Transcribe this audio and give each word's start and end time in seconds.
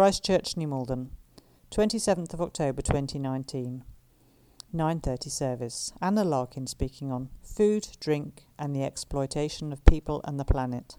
Christchurch, 0.00 0.56
New 0.56 0.66
Malden, 0.66 1.10
27th 1.70 2.32
of 2.32 2.40
October 2.40 2.80
2019. 2.80 3.84
9:30 4.72 5.28
service. 5.28 5.92
Anna 6.00 6.24
Larkin 6.24 6.66
speaking 6.66 7.12
on 7.12 7.28
food, 7.42 7.86
drink 8.00 8.46
and 8.58 8.74
the 8.74 8.82
exploitation 8.82 9.74
of 9.74 9.84
people 9.84 10.22
and 10.24 10.40
the 10.40 10.44
planet. 10.46 10.96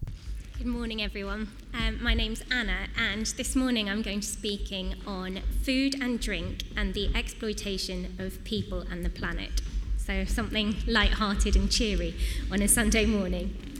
Good 0.56 0.68
morning, 0.68 1.02
everyone. 1.02 1.48
Um, 1.74 2.00
my 2.00 2.14
name's 2.14 2.44
Anna, 2.48 2.86
and 2.96 3.26
this 3.26 3.56
morning 3.56 3.90
I'm 3.90 4.02
going 4.02 4.20
to 4.20 4.26
be 4.28 4.38
speaking 4.38 4.94
on 5.04 5.40
food 5.64 6.00
and 6.00 6.20
drink 6.20 6.62
and 6.76 6.94
the 6.94 7.10
exploitation 7.12 8.14
of 8.20 8.44
people 8.44 8.82
and 8.82 9.04
the 9.04 9.10
planet. 9.10 9.62
So, 9.96 10.24
something 10.24 10.76
light-hearted 10.86 11.56
and 11.56 11.68
cheery 11.68 12.14
on 12.52 12.62
a 12.62 12.68
Sunday 12.68 13.06
morning. 13.06 13.71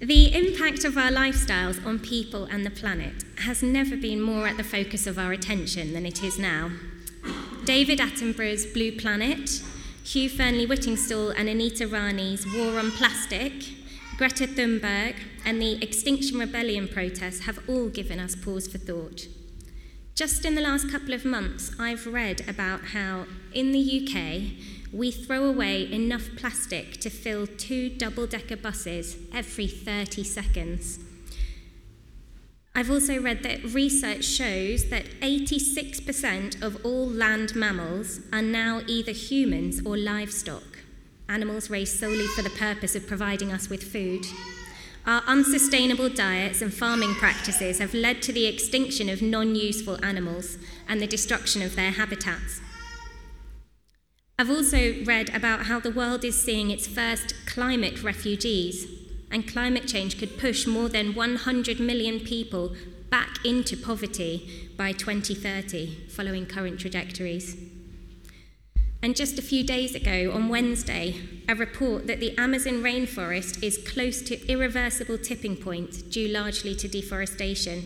The 0.00 0.32
impact 0.32 0.84
of 0.84 0.96
our 0.96 1.10
lifestyles 1.10 1.84
on 1.84 1.98
people 1.98 2.44
and 2.44 2.64
the 2.64 2.70
planet 2.70 3.24
has 3.38 3.64
never 3.64 3.96
been 3.96 4.20
more 4.20 4.46
at 4.46 4.56
the 4.56 4.62
focus 4.62 5.08
of 5.08 5.18
our 5.18 5.32
attention 5.32 5.92
than 5.92 6.06
it 6.06 6.22
is 6.22 6.38
now. 6.38 6.70
David 7.64 7.98
Attenborough's 7.98 8.64
Blue 8.64 8.92
Planet, 8.92 9.60
Hugh 10.04 10.30
Fearnley 10.30 10.68
Whittingstall 10.68 11.34
and 11.36 11.48
Anita 11.48 11.88
Rani's 11.88 12.46
War 12.46 12.78
on 12.78 12.92
Plastic, 12.92 13.52
Greta 14.16 14.46
Thunberg, 14.46 15.16
and 15.44 15.60
the 15.60 15.82
Extinction 15.82 16.38
Rebellion 16.38 16.86
protests 16.86 17.40
have 17.40 17.58
all 17.68 17.88
given 17.88 18.20
us 18.20 18.36
pause 18.36 18.68
for 18.68 18.78
thought. 18.78 19.26
Just 20.14 20.44
in 20.44 20.54
the 20.54 20.60
last 20.60 20.88
couple 20.88 21.12
of 21.12 21.24
months, 21.24 21.72
I've 21.76 22.06
read 22.06 22.48
about 22.48 22.86
how 22.92 23.26
in 23.52 23.72
the 23.72 23.80
UK 23.80 24.77
we 24.92 25.10
throw 25.10 25.44
away 25.44 25.90
enough 25.92 26.28
plastic 26.36 27.00
to 27.00 27.10
fill 27.10 27.46
two 27.46 27.88
double 27.88 28.26
decker 28.26 28.56
buses 28.56 29.16
every 29.32 29.66
30 29.66 30.24
seconds. 30.24 30.98
I've 32.74 32.90
also 32.90 33.20
read 33.20 33.42
that 33.42 33.64
research 33.64 34.24
shows 34.24 34.88
that 34.90 35.06
86% 35.20 36.62
of 36.62 36.84
all 36.84 37.08
land 37.08 37.56
mammals 37.56 38.20
are 38.32 38.42
now 38.42 38.82
either 38.86 39.10
humans 39.10 39.82
or 39.84 39.96
livestock, 39.96 40.78
animals 41.28 41.70
raised 41.70 41.98
solely 41.98 42.26
for 42.28 42.42
the 42.42 42.50
purpose 42.50 42.94
of 42.94 43.06
providing 43.08 43.52
us 43.52 43.68
with 43.68 43.82
food. 43.82 44.24
Our 45.06 45.22
unsustainable 45.26 46.10
diets 46.10 46.62
and 46.62 46.72
farming 46.72 47.14
practices 47.14 47.78
have 47.78 47.94
led 47.94 48.22
to 48.22 48.32
the 48.32 48.46
extinction 48.46 49.08
of 49.08 49.22
non 49.22 49.54
useful 49.54 49.98
animals 50.04 50.58
and 50.86 51.00
the 51.00 51.06
destruction 51.06 51.62
of 51.62 51.74
their 51.74 51.90
habitats. 51.90 52.60
I've 54.40 54.50
also 54.50 54.94
read 55.02 55.34
about 55.34 55.66
how 55.66 55.80
the 55.80 55.90
world 55.90 56.24
is 56.24 56.40
seeing 56.40 56.70
its 56.70 56.86
first 56.86 57.34
climate 57.44 58.04
refugees 58.04 58.86
and 59.32 59.48
climate 59.48 59.88
change 59.88 60.16
could 60.16 60.38
push 60.38 60.64
more 60.64 60.88
than 60.88 61.16
100 61.16 61.80
million 61.80 62.20
people 62.20 62.76
back 63.10 63.44
into 63.44 63.76
poverty 63.76 64.70
by 64.76 64.92
2030, 64.92 66.06
following 66.06 66.46
current 66.46 66.78
trajectories. 66.78 67.56
And 69.02 69.16
just 69.16 69.40
a 69.40 69.42
few 69.42 69.64
days 69.64 69.96
ago, 69.96 70.30
on 70.32 70.48
Wednesday, 70.48 71.16
a 71.48 71.56
report 71.56 72.06
that 72.06 72.20
the 72.20 72.38
Amazon 72.38 72.74
rainforest 72.74 73.60
is 73.60 73.76
close 73.78 74.22
to 74.22 74.46
irreversible 74.46 75.18
tipping 75.18 75.56
point 75.56 76.12
due 76.12 76.28
largely 76.28 76.76
to 76.76 76.86
deforestation. 76.86 77.82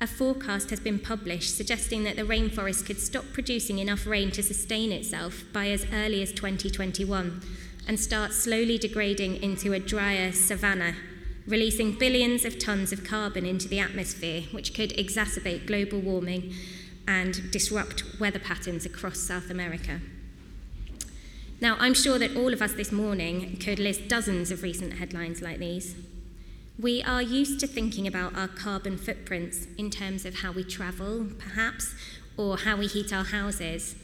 A 0.00 0.06
forecast 0.06 0.70
has 0.70 0.80
been 0.80 0.98
published 0.98 1.56
suggesting 1.56 2.04
that 2.04 2.16
the 2.16 2.22
rainforest 2.22 2.84
could 2.84 2.98
stop 2.98 3.24
producing 3.32 3.78
enough 3.78 4.06
rain 4.06 4.30
to 4.32 4.42
sustain 4.42 4.92
itself 4.92 5.44
by 5.52 5.68
as 5.68 5.86
early 5.92 6.20
as 6.20 6.32
2021 6.32 7.40
and 7.86 8.00
start 8.00 8.32
slowly 8.32 8.76
degrading 8.76 9.42
into 9.42 9.72
a 9.72 9.78
drier 9.78 10.32
savanna, 10.32 10.94
releasing 11.46 11.92
billions 11.92 12.44
of 12.44 12.58
tons 12.58 12.92
of 12.92 13.04
carbon 13.04 13.46
into 13.46 13.68
the 13.68 13.78
atmosphere, 13.78 14.42
which 14.50 14.74
could 14.74 14.90
exacerbate 14.90 15.66
global 15.66 16.00
warming 16.00 16.52
and 17.06 17.50
disrupt 17.50 18.04
weather 18.18 18.38
patterns 18.38 18.86
across 18.86 19.18
South 19.18 19.50
America. 19.50 20.00
Now, 21.60 21.76
I'm 21.78 21.94
sure 21.94 22.18
that 22.18 22.36
all 22.36 22.52
of 22.52 22.60
us 22.60 22.72
this 22.72 22.90
morning 22.90 23.56
could 23.58 23.78
list 23.78 24.08
dozens 24.08 24.50
of 24.50 24.62
recent 24.62 24.94
headlines 24.94 25.40
like 25.40 25.58
these. 25.58 25.94
We 26.78 27.04
are 27.04 27.22
used 27.22 27.60
to 27.60 27.68
thinking 27.68 28.08
about 28.08 28.36
our 28.36 28.48
carbon 28.48 28.98
footprints 28.98 29.68
in 29.78 29.90
terms 29.90 30.24
of 30.24 30.40
how 30.40 30.50
we 30.50 30.64
travel, 30.64 31.28
perhaps, 31.38 31.94
or 32.36 32.56
how 32.58 32.76
we 32.76 32.88
heat 32.88 33.12
our 33.12 33.22
houses. 33.22 33.94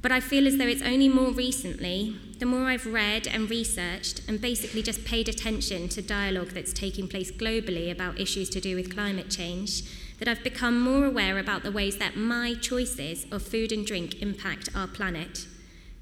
But 0.00 0.10
I 0.10 0.18
feel 0.18 0.48
as 0.48 0.58
though 0.58 0.66
it's 0.66 0.82
only 0.82 1.08
more 1.08 1.30
recently, 1.30 2.16
the 2.40 2.44
more 2.44 2.64
I've 2.64 2.86
read 2.86 3.28
and 3.28 3.48
researched 3.48 4.22
and 4.26 4.40
basically 4.40 4.82
just 4.82 5.04
paid 5.04 5.28
attention 5.28 5.88
to 5.90 6.02
dialogue 6.02 6.48
that's 6.48 6.72
taking 6.72 7.06
place 7.06 7.30
globally 7.30 7.92
about 7.92 8.18
issues 8.18 8.50
to 8.50 8.60
do 8.60 8.74
with 8.74 8.92
climate 8.92 9.30
change, 9.30 9.84
that 10.18 10.26
I've 10.26 10.42
become 10.42 10.80
more 10.80 11.06
aware 11.06 11.38
about 11.38 11.62
the 11.62 11.70
ways 11.70 11.98
that 11.98 12.16
my 12.16 12.54
choices 12.54 13.26
of 13.30 13.44
food 13.44 13.70
and 13.70 13.86
drink 13.86 14.20
impact 14.20 14.68
our 14.74 14.88
planet, 14.88 15.46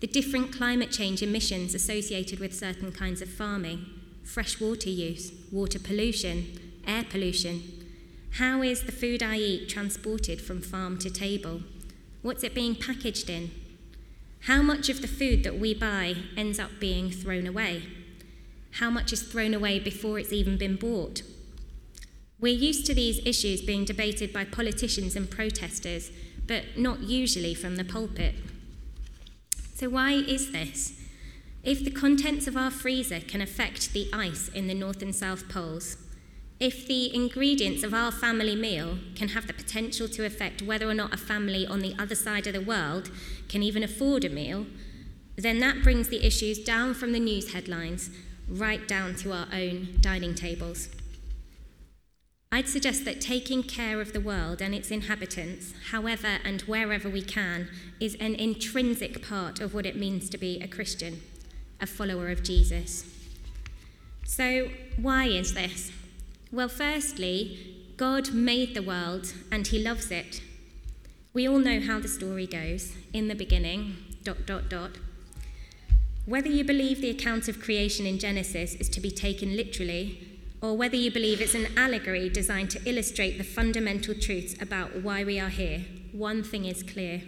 the 0.00 0.06
different 0.06 0.56
climate 0.56 0.90
change 0.90 1.22
emissions 1.22 1.74
associated 1.74 2.40
with 2.40 2.54
certain 2.54 2.90
kinds 2.90 3.20
of 3.20 3.28
farming, 3.28 3.99
fresh 4.30 4.60
water 4.60 4.88
use, 4.88 5.32
water 5.50 5.80
pollution, 5.80 6.46
air 6.86 7.04
pollution. 7.10 7.62
How 8.34 8.62
is 8.62 8.84
the 8.84 8.92
food 8.92 9.24
I 9.24 9.36
eat 9.36 9.68
transported 9.68 10.40
from 10.40 10.62
farm 10.62 10.98
to 10.98 11.10
table? 11.10 11.62
What's 12.22 12.44
it 12.44 12.54
being 12.54 12.76
packaged 12.76 13.28
in? 13.28 13.50
How 14.42 14.62
much 14.62 14.88
of 14.88 15.02
the 15.02 15.08
food 15.08 15.42
that 15.42 15.58
we 15.58 15.74
buy 15.74 16.14
ends 16.36 16.60
up 16.60 16.70
being 16.78 17.10
thrown 17.10 17.44
away? 17.44 17.82
How 18.74 18.88
much 18.88 19.12
is 19.12 19.22
thrown 19.22 19.52
away 19.52 19.80
before 19.80 20.20
it's 20.20 20.32
even 20.32 20.56
been 20.56 20.76
bought? 20.76 21.22
We're 22.38 22.54
used 22.54 22.86
to 22.86 22.94
these 22.94 23.20
issues 23.26 23.62
being 23.62 23.84
debated 23.84 24.32
by 24.32 24.44
politicians 24.44 25.16
and 25.16 25.28
protesters, 25.28 26.12
but 26.46 26.78
not 26.78 27.00
usually 27.00 27.54
from 27.54 27.74
the 27.74 27.84
pulpit. 27.84 28.36
So, 29.74 29.88
why 29.88 30.12
is 30.12 30.52
this? 30.52 30.99
If 31.62 31.84
the 31.84 31.90
contents 31.90 32.46
of 32.46 32.56
our 32.56 32.70
freezer 32.70 33.20
can 33.20 33.42
affect 33.42 33.92
the 33.92 34.08
ice 34.14 34.48
in 34.48 34.66
the 34.66 34.74
North 34.74 35.02
and 35.02 35.14
South 35.14 35.46
Poles, 35.48 35.98
if 36.58 36.86
the 36.86 37.14
ingredients 37.14 37.82
of 37.82 37.92
our 37.92 38.10
family 38.10 38.56
meal 38.56 38.98
can 39.14 39.28
have 39.28 39.46
the 39.46 39.52
potential 39.52 40.08
to 40.08 40.24
affect 40.24 40.62
whether 40.62 40.88
or 40.88 40.94
not 40.94 41.12
a 41.12 41.18
family 41.18 41.66
on 41.66 41.80
the 41.80 41.94
other 41.98 42.14
side 42.14 42.46
of 42.46 42.54
the 42.54 42.62
world 42.62 43.10
can 43.48 43.62
even 43.62 43.82
afford 43.82 44.24
a 44.24 44.30
meal, 44.30 44.66
then 45.36 45.58
that 45.58 45.82
brings 45.82 46.08
the 46.08 46.24
issues 46.24 46.58
down 46.58 46.94
from 46.94 47.12
the 47.12 47.20
news 47.20 47.52
headlines 47.52 48.10
right 48.48 48.88
down 48.88 49.14
to 49.16 49.32
our 49.32 49.46
own 49.52 49.98
dining 50.00 50.34
tables. 50.34 50.88
I'd 52.52 52.68
suggest 52.68 53.04
that 53.04 53.20
taking 53.20 53.62
care 53.62 54.00
of 54.00 54.12
the 54.12 54.20
world 54.20 54.60
and 54.60 54.74
its 54.74 54.90
inhabitants, 54.90 55.72
however 55.90 56.38
and 56.42 56.62
wherever 56.62 57.08
we 57.08 57.22
can, 57.22 57.68
is 58.00 58.16
an 58.16 58.34
intrinsic 58.34 59.26
part 59.26 59.60
of 59.60 59.72
what 59.72 59.86
it 59.86 59.96
means 59.96 60.28
to 60.30 60.38
be 60.38 60.60
a 60.60 60.66
Christian, 60.66 61.20
a 61.80 61.86
follower 61.86 62.28
of 62.28 62.42
Jesus. 62.42 63.04
So, 64.24 64.68
why 64.96 65.26
is 65.26 65.54
this? 65.54 65.90
Well, 66.52 66.68
firstly, 66.68 67.94
God 67.96 68.32
made 68.32 68.74
the 68.74 68.82
world 68.82 69.34
and 69.50 69.66
he 69.66 69.78
loves 69.82 70.10
it. 70.10 70.40
We 71.32 71.46
all 71.46 71.58
know 71.58 71.80
how 71.80 72.00
the 72.00 72.08
story 72.08 72.46
goes. 72.46 72.94
In 73.12 73.28
the 73.28 73.34
beginning, 73.34 73.96
dot, 74.24 74.46
dot, 74.46 74.68
dot. 74.68 74.92
Whether 76.26 76.48
you 76.48 76.64
believe 76.64 77.00
the 77.00 77.10
account 77.10 77.48
of 77.48 77.60
creation 77.60 78.06
in 78.06 78.18
Genesis 78.18 78.74
is 78.74 78.88
to 78.90 79.00
be 79.00 79.10
taken 79.10 79.56
literally, 79.56 80.26
or 80.60 80.76
whether 80.76 80.96
you 80.96 81.10
believe 81.10 81.40
it's 81.40 81.54
an 81.54 81.68
allegory 81.76 82.28
designed 82.28 82.70
to 82.70 82.88
illustrate 82.88 83.38
the 83.38 83.44
fundamental 83.44 84.14
truths 84.14 84.60
about 84.60 85.02
why 85.02 85.24
we 85.24 85.40
are 85.40 85.48
here, 85.48 85.84
one 86.12 86.42
thing 86.42 86.66
is 86.66 86.82
clear. 86.82 87.22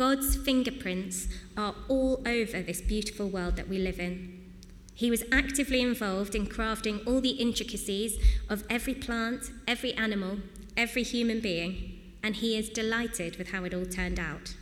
God's 0.00 0.34
fingerprints 0.34 1.28
are 1.58 1.74
all 1.86 2.22
over 2.26 2.62
this 2.62 2.80
beautiful 2.80 3.28
world 3.28 3.56
that 3.56 3.68
we 3.68 3.76
live 3.76 4.00
in. 4.00 4.50
He 4.94 5.10
was 5.10 5.24
actively 5.30 5.82
involved 5.82 6.34
in 6.34 6.46
crafting 6.46 7.06
all 7.06 7.20
the 7.20 7.32
intricacies 7.32 8.16
of 8.48 8.64
every 8.70 8.94
plant, 8.94 9.50
every 9.68 9.92
animal, 9.92 10.38
every 10.74 11.02
human 11.02 11.40
being, 11.40 12.00
and 12.22 12.36
he 12.36 12.56
is 12.56 12.70
delighted 12.70 13.36
with 13.36 13.50
how 13.50 13.64
it 13.64 13.74
all 13.74 13.84
turned 13.84 14.18
out. 14.18 14.54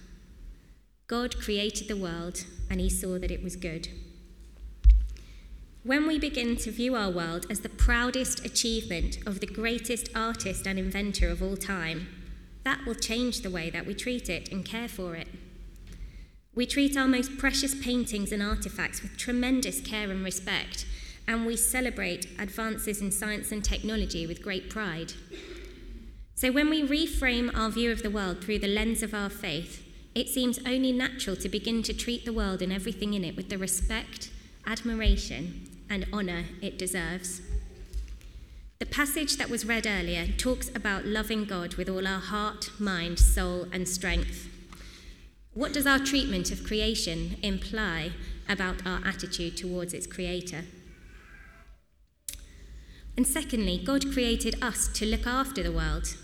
God 1.06 1.38
created 1.38 1.86
the 1.86 1.96
world, 1.96 2.44
and 2.68 2.80
he 2.80 2.90
saw 2.90 3.16
that 3.20 3.30
it 3.30 3.44
was 3.44 3.54
good. 3.54 3.86
When 5.84 6.08
we 6.08 6.18
begin 6.18 6.56
to 6.56 6.72
view 6.72 6.96
our 6.96 7.12
world 7.12 7.46
as 7.48 7.60
the 7.60 7.68
proudest 7.68 8.44
achievement 8.44 9.18
of 9.24 9.38
the 9.38 9.46
greatest 9.46 10.08
artist 10.16 10.66
and 10.66 10.80
inventor 10.80 11.28
of 11.28 11.44
all 11.44 11.56
time, 11.56 12.08
that 12.64 12.84
will 12.86 12.94
change 12.94 13.40
the 13.40 13.50
way 13.50 13.70
that 13.70 13.86
we 13.86 13.94
treat 13.94 14.28
it 14.28 14.50
and 14.52 14.64
care 14.64 14.88
for 14.88 15.14
it. 15.14 15.28
We 16.54 16.66
treat 16.66 16.96
our 16.96 17.06
most 17.06 17.38
precious 17.38 17.74
paintings 17.74 18.32
and 18.32 18.42
artifacts 18.42 19.02
with 19.02 19.16
tremendous 19.16 19.80
care 19.80 20.10
and 20.10 20.24
respect, 20.24 20.86
and 21.26 21.46
we 21.46 21.56
celebrate 21.56 22.26
advances 22.38 23.00
in 23.00 23.12
science 23.12 23.52
and 23.52 23.64
technology 23.64 24.26
with 24.26 24.42
great 24.42 24.68
pride. 24.68 25.12
So, 26.34 26.50
when 26.50 26.68
we 26.70 26.82
reframe 26.86 27.56
our 27.56 27.70
view 27.70 27.92
of 27.92 28.02
the 28.02 28.10
world 28.10 28.42
through 28.42 28.60
the 28.60 28.68
lens 28.68 29.02
of 29.02 29.14
our 29.14 29.30
faith, 29.30 29.84
it 30.14 30.28
seems 30.28 30.58
only 30.66 30.90
natural 30.90 31.36
to 31.36 31.48
begin 31.48 31.82
to 31.84 31.92
treat 31.92 32.24
the 32.24 32.32
world 32.32 32.60
and 32.60 32.72
everything 32.72 33.14
in 33.14 33.24
it 33.24 33.36
with 33.36 33.50
the 33.50 33.58
respect, 33.58 34.30
admiration, 34.66 35.68
and 35.88 36.06
honour 36.12 36.44
it 36.60 36.78
deserves. 36.78 37.40
The 38.88 38.94
passage 38.94 39.36
that 39.36 39.50
was 39.50 39.66
read 39.66 39.86
earlier 39.86 40.26
talks 40.38 40.70
about 40.74 41.04
loving 41.04 41.44
God 41.44 41.74
with 41.74 41.90
all 41.90 42.06
our 42.06 42.20
heart, 42.20 42.70
mind, 42.80 43.18
soul, 43.18 43.66
and 43.70 43.86
strength. 43.86 44.48
What 45.52 45.74
does 45.74 45.86
our 45.86 45.98
treatment 45.98 46.50
of 46.50 46.64
creation 46.64 47.36
imply 47.42 48.12
about 48.48 48.86
our 48.86 49.00
attitude 49.04 49.58
towards 49.58 49.92
its 49.92 50.06
creator? 50.06 50.64
And 53.14 53.26
secondly, 53.26 53.76
God 53.76 54.10
created 54.10 54.60
us 54.62 54.88
to 54.94 55.06
look 55.06 55.26
after 55.26 55.62
the 55.62 55.70
world. 55.70 56.16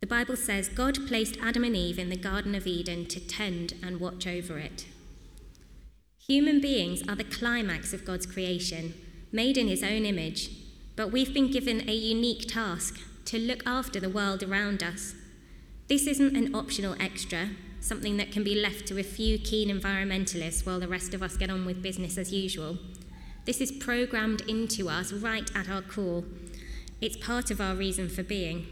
The 0.00 0.06
Bible 0.06 0.36
says 0.36 0.68
God 0.68 1.08
placed 1.08 1.38
Adam 1.42 1.64
and 1.64 1.74
Eve 1.74 1.98
in 1.98 2.10
the 2.10 2.16
Garden 2.16 2.54
of 2.54 2.66
Eden 2.66 3.06
to 3.06 3.20
tend 3.20 3.72
and 3.82 4.00
watch 4.00 4.26
over 4.26 4.58
it. 4.58 4.84
Human 6.18 6.60
beings 6.60 7.02
are 7.08 7.16
the 7.16 7.24
climax 7.24 7.94
of 7.94 8.04
God's 8.04 8.26
creation, 8.26 8.92
made 9.32 9.56
in 9.56 9.66
his 9.66 9.82
own 9.82 10.04
image, 10.04 10.50
but 10.98 11.12
we've 11.12 11.32
been 11.32 11.48
given 11.48 11.88
a 11.88 11.94
unique 11.94 12.48
task 12.48 12.98
to 13.24 13.38
look 13.38 13.62
after 13.64 14.00
the 14.00 14.08
world 14.08 14.42
around 14.42 14.82
us. 14.82 15.14
This 15.86 16.08
isn't 16.08 16.36
an 16.36 16.52
optional 16.52 16.96
extra, 16.98 17.50
something 17.80 18.16
that 18.16 18.32
can 18.32 18.42
be 18.42 18.56
left 18.56 18.88
to 18.88 18.98
a 18.98 19.04
few 19.04 19.38
keen 19.38 19.68
environmentalists 19.68 20.66
while 20.66 20.80
the 20.80 20.88
rest 20.88 21.14
of 21.14 21.22
us 21.22 21.36
get 21.36 21.50
on 21.50 21.64
with 21.64 21.84
business 21.84 22.18
as 22.18 22.32
usual. 22.32 22.78
This 23.44 23.60
is 23.60 23.70
programmed 23.70 24.40
into 24.48 24.88
us 24.88 25.12
right 25.12 25.48
at 25.54 25.68
our 25.70 25.82
core. 25.82 26.24
It's 27.00 27.16
part 27.16 27.52
of 27.52 27.60
our 27.60 27.76
reason 27.76 28.08
for 28.08 28.24
being, 28.24 28.66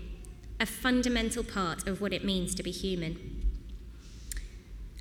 a 0.58 0.66
fundamental 0.66 1.44
part 1.44 1.86
of 1.86 2.00
what 2.00 2.12
it 2.12 2.24
means 2.24 2.56
to 2.56 2.64
be 2.64 2.72
human. 2.72 3.44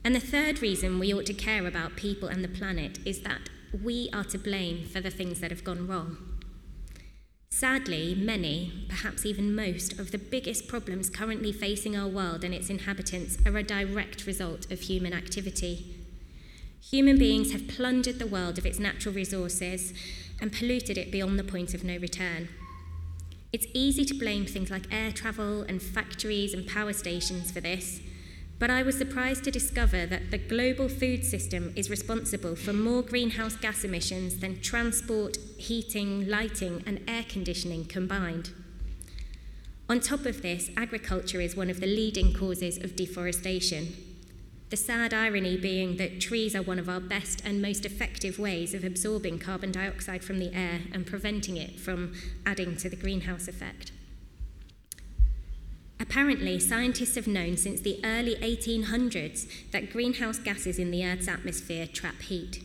And 0.03 0.13
the 0.13 0.19
third 0.19 0.61
reason 0.61 0.99
we 0.99 1.11
ought 1.11 1.25
to 1.25 1.33
care 1.33 1.65
about 1.65 1.95
people 1.95 2.29
and 2.29 2.43
the 2.43 2.47
planet 2.47 2.99
is 3.03 3.21
that 3.21 3.49
we 3.83 4.11
are 4.13 4.25
to 4.25 4.37
blame 4.37 4.85
for 4.85 5.01
the 5.01 5.09
things 5.09 5.39
that 5.39 5.49
have 5.49 5.63
gone 5.63 5.87
wrong. 5.87 6.34
Sadly, 7.57 8.13
many, 8.15 8.85
perhaps 8.89 9.25
even 9.25 9.55
most, 9.55 9.97
of 9.97 10.11
the 10.11 10.17
biggest 10.17 10.67
problems 10.67 11.09
currently 11.09 11.53
facing 11.53 11.95
our 11.95 12.05
world 12.09 12.43
and 12.43 12.53
its 12.53 12.69
inhabitants 12.69 13.37
are 13.45 13.55
a 13.55 13.63
direct 13.63 14.27
result 14.27 14.69
of 14.69 14.81
human 14.81 15.13
activity. 15.13 15.95
Human 16.91 17.17
beings 17.17 17.53
have 17.53 17.69
plundered 17.69 18.19
the 18.19 18.27
world 18.27 18.57
of 18.57 18.65
its 18.65 18.77
natural 18.77 19.15
resources 19.15 19.93
and 20.41 20.51
polluted 20.51 20.97
it 20.97 21.13
beyond 21.13 21.39
the 21.39 21.45
point 21.45 21.73
of 21.73 21.85
no 21.85 21.95
return. 21.95 22.49
It's 23.53 23.67
easy 23.73 24.03
to 24.03 24.13
blame 24.13 24.45
things 24.45 24.69
like 24.69 24.93
air 24.93 25.13
travel 25.13 25.61
and 25.61 25.81
factories 25.81 26.53
and 26.53 26.67
power 26.67 26.91
stations 26.91 27.51
for 27.51 27.61
this, 27.61 28.01
but 28.57 28.69
I 28.69 28.83
was 28.83 28.97
surprised 28.97 29.43
to 29.43 29.51
discover 29.51 30.05
that 30.05 30.31
the 30.31 30.37
global 30.37 30.87
food 30.87 31.25
system 31.25 31.73
is 31.75 31.89
responsible 31.89 32.55
for 32.55 32.71
more 32.71 33.01
greenhouse 33.01 33.55
gas 33.55 33.83
emissions 33.83 34.37
than 34.39 34.61
transport, 34.61 35.37
heating, 35.57 36.27
lighting, 36.27 36.83
and 36.85 37.01
air 37.07 37.25
conditioning 37.27 37.85
combined. 37.85 38.51
On 39.89 39.99
top 39.99 40.25
of 40.25 40.41
this, 40.41 40.71
agriculture 40.77 41.41
is 41.41 41.55
one 41.55 41.69
of 41.69 41.79
the 41.79 41.85
leading 41.85 42.33
causes 42.33 42.77
of 42.77 42.95
deforestation. 42.95 43.95
The 44.69 44.77
sad 44.77 45.13
irony 45.13 45.57
being 45.57 45.97
that 45.97 46.19
trees 46.19 46.55
are 46.55 46.63
one 46.63 46.79
of 46.79 46.89
our 46.89 46.99
best 46.99 47.43
and 47.45 47.61
most 47.61 47.85
effective 47.85 48.39
ways 48.39 48.73
of 48.73 48.83
absorbing 48.83 49.37
carbon 49.37 49.71
dioxide 49.71 50.23
from 50.23 50.39
the 50.39 50.53
air 50.55 50.81
and 50.91 51.05
preventing 51.05 51.55
it 51.55 51.79
from 51.79 52.13
adding 52.45 52.75
to 52.77 52.89
the 52.89 52.95
greenhouse 52.95 53.47
effect. 53.47 53.91
Apparently, 55.99 56.59
scientists 56.59 57.15
have 57.15 57.27
known 57.27 57.57
since 57.57 57.81
the 57.81 57.99
early 58.03 58.35
1800s 58.35 59.71
that 59.71 59.91
greenhouse 59.91 60.39
gases 60.39 60.77
in 60.77 60.91
the 60.91 61.05
Earth's 61.05 61.27
atmosphere 61.27 61.87
trap 61.87 62.21
heat. 62.21 62.61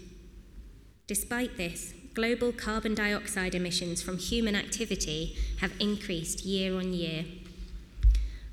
Despite 1.06 1.56
this, 1.56 1.94
global 2.15 2.53
carbon 2.53 2.94
dioxide 2.94 3.55
emissions 3.55 4.03
from 4.03 4.19
human 4.19 4.56
activity 4.56 5.37
have 5.61 5.73
increased 5.81 6.44
year 6.44 6.77
on 6.77 6.93
year. 6.93 7.25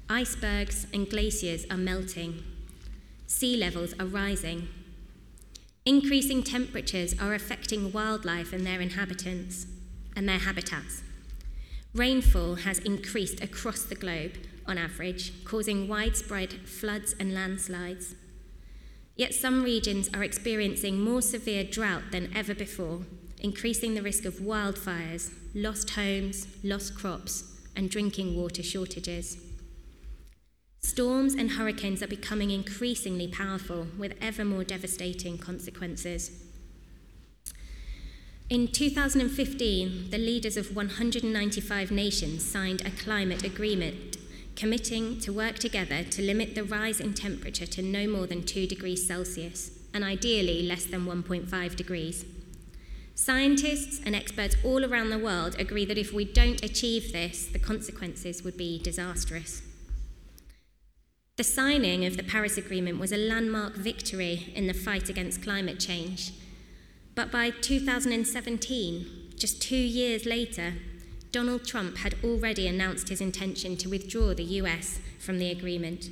Icebergs 0.10 0.88
and 0.94 1.10
glaciers 1.10 1.66
are 1.70 1.78
melting, 1.78 2.44
sea 3.26 3.58
levels 3.58 3.94
are 4.00 4.06
rising. 4.06 4.70
Increasing 5.86 6.44
temperatures 6.44 7.16
are 7.20 7.34
affecting 7.34 7.92
wildlife 7.92 8.54
and 8.54 8.66
their 8.66 8.80
inhabitants 8.80 9.68
and 10.16 10.28
their 10.28 10.40
habitats. 10.40 11.02
Rainfall 11.94 12.56
has 12.56 12.80
increased 12.80 13.44
across 13.44 13.84
the 13.84 13.96
globe 13.96 14.34
on 14.68 14.78
average, 14.78 15.44
causing 15.46 15.88
widespread 15.88 16.54
floods 16.68 17.16
and 17.20 17.34
landslides. 17.34 18.16
Yet 19.16 19.34
some 19.34 19.64
regions 19.64 20.10
are 20.14 20.24
experiencing 20.24 21.00
more 21.00 21.22
severe 21.22 21.64
drought 21.64 22.12
than 22.12 22.36
ever 22.36 22.54
before, 22.54 23.02
increasing 23.40 23.96
the 23.96 24.02
risk 24.02 24.26
of 24.26 24.36
wildfires, 24.36 25.32
lost 25.56 25.92
homes, 25.92 26.48
lost 26.64 26.96
crops, 26.96 27.56
and 27.76 27.90
drinking 27.90 28.36
water 28.36 28.64
shortages. 28.64 29.38
Storms 30.82 31.34
and 31.34 31.52
hurricanes 31.52 32.04
are 32.04 32.08
becoming 32.08 32.52
increasingly 32.52 33.28
powerful 33.28 33.88
with 33.98 34.16
ever 34.22 34.46
more 34.46 34.64
devastating 34.64 35.38
consequences. 35.38 36.44
In 38.50 38.70
2015, 38.70 40.10
the 40.10 40.18
leaders 40.18 40.56
of 40.56 40.74
195 40.74 41.92
nations 41.92 42.50
signed 42.50 42.86
a 42.86 42.92
climate 42.92 43.44
agreement 43.44 44.07
committing 44.58 45.20
to 45.22 45.32
work 45.32 45.60
together 45.60 46.04
to 46.04 46.22
limit 46.22 46.56
the 46.56 46.64
rise 46.64 47.00
in 47.00 47.14
temperature 47.14 47.68
to 47.68 47.82
no 47.82 48.08
more 48.08 48.28
than 48.28 48.44
2 48.44 48.68
degrees 48.68 49.08
Celsius, 49.08 49.72
and 49.94 50.04
ideally 50.04 50.64
less 50.64 50.86
than 50.86 51.06
1.5 51.06 51.76
degrees. 51.76 52.26
Scientists 53.14 54.02
and 54.06 54.16
experts 54.16 54.56
all 54.64 54.84
around 54.84 55.10
the 55.10 55.18
world 55.18 55.56
agree 55.60 55.86
that 55.86 55.98
if 55.98 56.12
we 56.12 56.26
don't 56.26 56.64
achieve 56.64 57.14
this, 57.14 57.46
the 57.46 57.60
consequences 57.60 58.44
would 58.44 58.58
be 58.58 58.82
disastrous. 58.84 59.62
The 61.36 61.44
signing 61.44 62.04
of 62.04 62.18
the 62.18 62.24
Paris 62.24 62.58
Agreement 62.58 63.00
was 63.00 63.12
a 63.12 63.18
landmark 63.18 63.76
victory 63.76 64.52
in 64.56 64.66
the 64.66 64.74
fight 64.74 65.08
against 65.08 65.44
climate 65.44 65.80
change. 65.80 66.32
But 67.14 67.32
by 67.32 67.52
2017, 67.52 69.34
just 69.36 69.62
two 69.62 69.76
years 69.76 70.26
later, 70.26 70.74
Donald 71.32 71.66
Trump 71.66 71.98
had 71.98 72.16
already 72.24 72.68
announced 72.68 73.10
his 73.10 73.22
intention 73.22 73.76
to 73.78 73.90
withdraw 73.90 74.34
the 74.34 74.44
US 74.44 75.00
from 75.20 75.40
the 75.40 75.52
agreement, 75.52 76.10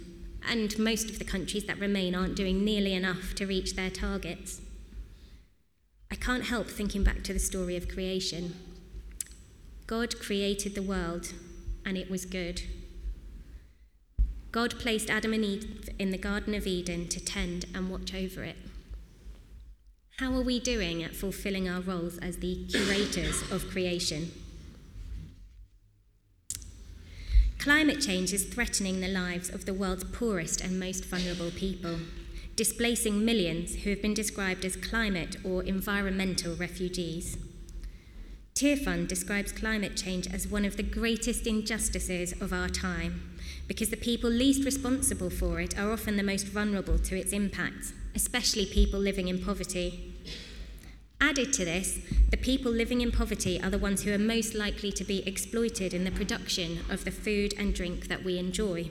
and 0.48 0.78
most 0.78 1.10
of 1.10 1.20
the 1.20 1.26
countries 1.26 1.66
that 1.66 1.80
remain 1.80 2.14
aren't 2.14 2.36
doing 2.36 2.64
nearly 2.64 2.94
enough 2.94 3.34
to 3.36 3.48
reach 3.48 3.76
their 3.76 3.90
targets. 3.90 4.62
I 6.12 6.16
can't 6.16 6.46
help 6.46 6.68
thinking 6.68 7.04
back 7.04 7.24
to 7.24 7.34
the 7.34 7.40
story 7.40 7.76
of 7.78 7.88
creation. 7.88 8.56
God 9.88 10.20
created 10.20 10.76
the 10.76 10.82
world, 10.82 11.34
and 11.86 11.98
it 11.98 12.10
was 12.10 12.26
good. 12.26 12.62
God 14.52 14.80
placed 14.80 15.10
Adam 15.10 15.34
and 15.34 15.44
Eve 15.44 15.90
in 16.00 16.12
the 16.12 16.18
Garden 16.18 16.54
of 16.54 16.68
Eden 16.68 17.08
to 17.10 17.24
tend 17.24 17.66
and 17.74 17.90
watch 17.90 18.14
over 18.14 18.44
it. 18.44 18.58
How 20.18 20.34
are 20.34 20.42
we 20.42 20.60
doing 20.60 21.04
at 21.04 21.16
fulfilling 21.16 21.68
our 21.68 21.82
roles 21.82 22.18
as 22.20 22.38
the 22.38 22.66
curators 22.68 23.42
of 23.52 23.70
creation? 23.70 24.32
Climate 27.66 28.00
change 28.00 28.32
is 28.32 28.46
threatening 28.46 29.02
the 29.02 29.08
lives 29.08 29.50
of 29.50 29.66
the 29.66 29.74
world's 29.74 30.04
poorest 30.04 30.62
and 30.62 30.80
most 30.80 31.04
vulnerable 31.04 31.50
people, 31.50 31.98
displacing 32.56 33.26
millions 33.26 33.78
who 33.78 33.90
have 33.90 34.04
been 34.04 34.14
described 34.14 34.64
as 34.64 34.76
climate 34.76 35.38
or 35.44 35.64
environmental 35.64 36.56
refugees. 36.56 37.40
Tearfund 38.54 39.08
describes 39.08 39.52
climate 39.52 39.98
change 39.98 40.32
as 40.32 40.48
one 40.48 40.64
of 40.64 40.78
the 40.78 40.84
greatest 40.84 41.48
injustices 41.48 42.40
of 42.40 42.54
our 42.54 42.70
time 42.70 43.36
because 43.68 43.90
the 43.90 43.98
people 43.98 44.30
least 44.30 44.64
responsible 44.64 45.32
for 45.32 45.60
it 45.60 45.76
are 45.76 45.92
often 45.92 46.18
the 46.18 46.22
most 46.22 46.46
vulnerable 46.46 47.00
to 47.00 47.18
its 47.18 47.34
impacts, 47.34 47.94
especially 48.14 48.68
people 48.68 49.00
living 49.00 49.28
in 49.28 49.44
poverty. 49.44 50.14
Added 51.22 51.54
to 51.54 51.66
this, 51.66 52.00
the 52.30 52.38
people 52.38 52.72
living 52.72 53.02
in 53.02 53.12
poverty 53.12 53.62
are 53.62 53.70
the 53.70 53.78
ones 53.78 54.04
who 54.04 54.14
are 54.14 54.18
most 54.18 54.54
likely 54.54 54.92
to 54.92 55.04
be 55.04 55.28
exploited 55.28 55.94
in 55.94 56.04
the 56.04 56.12
production 56.12 56.80
of 56.90 57.06
the 57.06 57.12
food 57.12 57.54
and 57.58 57.74
drink 57.74 58.08
that 58.08 58.24
we 58.24 58.38
enjoy. 58.38 58.90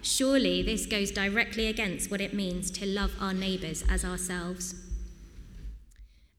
Surely 0.00 0.62
this 0.62 0.86
goes 0.86 1.10
directly 1.10 1.66
against 1.66 2.10
what 2.10 2.20
it 2.20 2.34
means 2.34 2.70
to 2.72 2.86
love 2.86 3.12
our 3.20 3.34
neighbours 3.34 3.84
as 3.88 4.04
ourselves. 4.04 4.74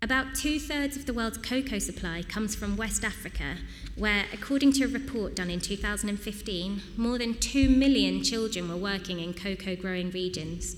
About 0.01 0.35
two 0.35 0.59
thirds 0.59 0.97
of 0.97 1.05
the 1.05 1.13
world's 1.13 1.37
cocoa 1.37 1.79
supply 1.79 2.23
comes 2.23 2.55
from 2.55 2.75
West 2.75 3.05
Africa, 3.05 3.55
where, 3.95 4.25
according 4.33 4.73
to 4.73 4.83
a 4.83 4.87
report 4.89 5.33
done 5.33 5.49
in 5.49 5.61
2015, 5.61 6.81
more 6.97 7.17
than 7.17 7.35
2 7.35 7.69
million 7.69 8.21
children 8.21 8.67
were 8.67 8.75
working 8.75 9.21
in 9.21 9.33
cocoa 9.33 9.77
growing 9.77 10.11
regions. 10.11 10.75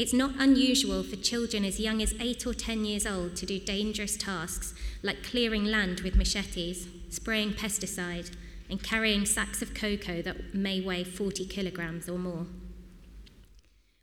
It's 0.00 0.14
not 0.14 0.32
unusual 0.38 1.02
for 1.02 1.16
children 1.16 1.62
as 1.62 1.78
young 1.78 2.00
as 2.00 2.14
8 2.18 2.46
or 2.46 2.54
10 2.54 2.86
years 2.86 3.06
old 3.06 3.36
to 3.36 3.44
do 3.44 3.60
dangerous 3.60 4.16
tasks 4.16 4.72
like 5.02 5.22
clearing 5.22 5.66
land 5.66 6.00
with 6.00 6.16
machetes, 6.16 6.88
spraying 7.10 7.52
pesticide, 7.52 8.30
and 8.70 8.82
carrying 8.82 9.26
sacks 9.26 9.60
of 9.60 9.74
cocoa 9.74 10.22
that 10.22 10.54
may 10.54 10.80
weigh 10.80 11.04
40 11.04 11.44
kilograms 11.44 12.08
or 12.08 12.18
more. 12.18 12.46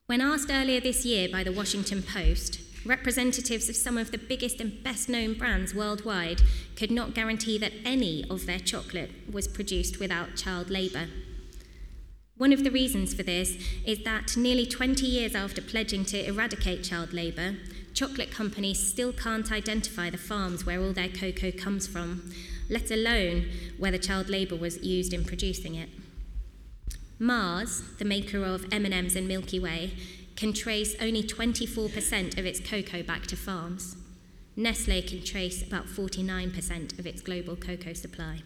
When 0.05 0.21
asked 0.21 0.51
earlier 0.51 0.79
this 0.79 1.03
year 1.03 1.29
by 1.31 1.43
the 1.43 1.51
Washington 1.51 2.03
Post 2.03 2.59
representatives 2.85 3.67
of 3.67 3.75
some 3.75 3.97
of 3.97 4.11
the 4.11 4.19
biggest 4.19 4.61
and 4.61 4.83
best 4.83 5.09
known 5.09 5.33
brands 5.33 5.73
worldwide 5.73 6.43
could 6.75 6.91
not 6.91 7.15
guarantee 7.15 7.57
that 7.57 7.73
any 7.83 8.23
of 8.29 8.45
their 8.45 8.59
chocolate 8.59 9.09
was 9.33 9.47
produced 9.47 9.99
without 9.99 10.35
child 10.35 10.69
labour. 10.69 11.07
One 12.37 12.53
of 12.53 12.63
the 12.63 12.69
reasons 12.69 13.15
for 13.15 13.23
this 13.23 13.57
is 13.83 14.03
that 14.03 14.37
nearly 14.37 14.67
20 14.67 15.07
years 15.07 15.33
after 15.33 15.59
pledging 15.59 16.05
to 16.05 16.27
eradicate 16.27 16.83
child 16.83 17.11
labour, 17.11 17.55
chocolate 17.95 18.29
companies 18.29 18.79
still 18.79 19.11
can't 19.11 19.51
identify 19.51 20.11
the 20.11 20.19
farms 20.19 20.63
where 20.63 20.79
all 20.79 20.93
their 20.93 21.09
cocoa 21.09 21.51
comes 21.51 21.87
from, 21.87 22.31
let 22.69 22.91
alone 22.91 23.49
whether 23.79 23.97
child 23.97 24.29
labour 24.29 24.55
was 24.55 24.77
used 24.83 25.13
in 25.13 25.25
producing 25.25 25.73
it. 25.73 25.89
Mars, 27.17 27.81
the 27.97 28.05
maker 28.05 28.43
of 28.43 28.71
M&Ms 28.71 29.15
and 29.15 29.27
Milky 29.27 29.59
Way, 29.59 29.93
can 30.35 30.53
trace 30.53 30.95
only 31.01 31.23
24% 31.23 32.37
of 32.37 32.45
its 32.45 32.59
cocoa 32.59 33.01
back 33.01 33.25
to 33.25 33.35
farms. 33.35 33.97
Nestle 34.55 35.01
can 35.01 35.23
trace 35.23 35.65
about 35.65 35.87
49% 35.87 36.99
of 36.99 37.07
its 37.07 37.21
global 37.21 37.55
cocoa 37.55 37.93
supply. 37.93 38.43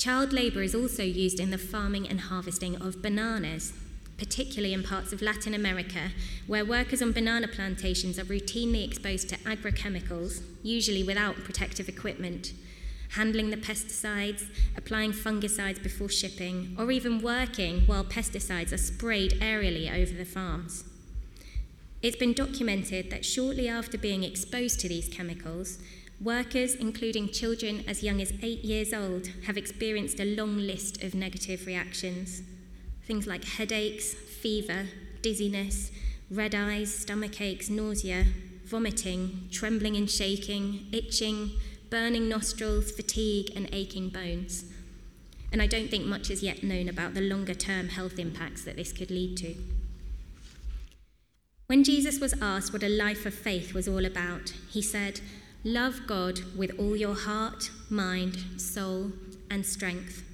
Child 0.00 0.32
labour 0.32 0.62
is 0.62 0.74
also 0.74 1.02
used 1.02 1.40
in 1.40 1.50
the 1.50 1.58
farming 1.58 2.08
and 2.08 2.18
harvesting 2.18 2.74
of 2.76 3.02
bananas, 3.02 3.74
particularly 4.16 4.72
in 4.72 4.82
parts 4.82 5.12
of 5.12 5.20
Latin 5.20 5.52
America, 5.52 6.12
where 6.46 6.64
workers 6.64 7.02
on 7.02 7.12
banana 7.12 7.46
plantations 7.46 8.18
are 8.18 8.24
routinely 8.24 8.82
exposed 8.82 9.28
to 9.28 9.36
agrochemicals, 9.40 10.42
usually 10.62 11.02
without 11.02 11.44
protective 11.44 11.86
equipment, 11.86 12.54
handling 13.10 13.50
the 13.50 13.58
pesticides, 13.58 14.44
applying 14.74 15.12
fungicides 15.12 15.82
before 15.82 16.08
shipping, 16.08 16.74
or 16.78 16.90
even 16.90 17.20
working 17.20 17.82
while 17.82 18.02
pesticides 18.02 18.72
are 18.72 18.78
sprayed 18.78 19.32
aerially 19.32 19.92
over 19.92 20.14
the 20.14 20.24
farms. 20.24 20.84
It's 22.00 22.16
been 22.16 22.32
documented 22.32 23.10
that 23.10 23.26
shortly 23.26 23.68
after 23.68 23.98
being 23.98 24.24
exposed 24.24 24.80
to 24.80 24.88
these 24.88 25.10
chemicals, 25.10 25.78
workers, 26.20 26.74
including 26.74 27.30
children 27.30 27.84
as 27.88 28.02
young 28.02 28.20
as 28.20 28.32
eight 28.42 28.62
years 28.64 28.92
old, 28.92 29.28
have 29.46 29.56
experienced 29.56 30.20
a 30.20 30.36
long 30.36 30.58
list 30.58 31.02
of 31.02 31.14
negative 31.14 31.66
reactions. 31.66 32.42
Things 33.04 33.26
like 33.26 33.44
headaches, 33.44 34.12
fever, 34.12 34.86
dizziness, 35.22 35.90
red 36.30 36.54
eyes, 36.54 36.94
stomach 36.94 37.40
aches, 37.40 37.70
nausea, 37.70 38.24
vomiting, 38.64 39.48
trembling 39.50 39.96
and 39.96 40.10
shaking, 40.10 40.86
itching, 40.92 41.50
burning 41.90 42.28
nostrils, 42.28 42.92
fatigue, 42.92 43.50
and 43.56 43.68
aching 43.72 44.08
bones. 44.08 44.64
And 45.52 45.60
I 45.60 45.66
don't 45.66 45.90
think 45.90 46.06
much 46.06 46.30
is 46.30 46.42
yet 46.42 46.62
known 46.62 46.88
about 46.88 47.14
the 47.14 47.20
longer 47.20 47.54
term 47.54 47.88
health 47.88 48.18
impacts 48.18 48.62
that 48.64 48.76
this 48.76 48.92
could 48.92 49.10
lead 49.10 49.36
to. 49.38 49.56
When 51.66 51.82
Jesus 51.82 52.20
was 52.20 52.34
asked 52.40 52.72
what 52.72 52.82
a 52.82 52.88
life 52.88 53.26
of 53.26 53.34
faith 53.34 53.74
was 53.74 53.88
all 53.88 54.04
about, 54.04 54.50
he 54.70 54.82
said, 54.82 55.20
Love 55.64 56.06
God 56.06 56.40
with 56.56 56.70
all 56.78 56.96
your 56.96 57.14
heart, 57.14 57.70
mind, 57.90 58.38
soul, 58.56 59.12
and 59.50 59.66
strength, 59.66 60.24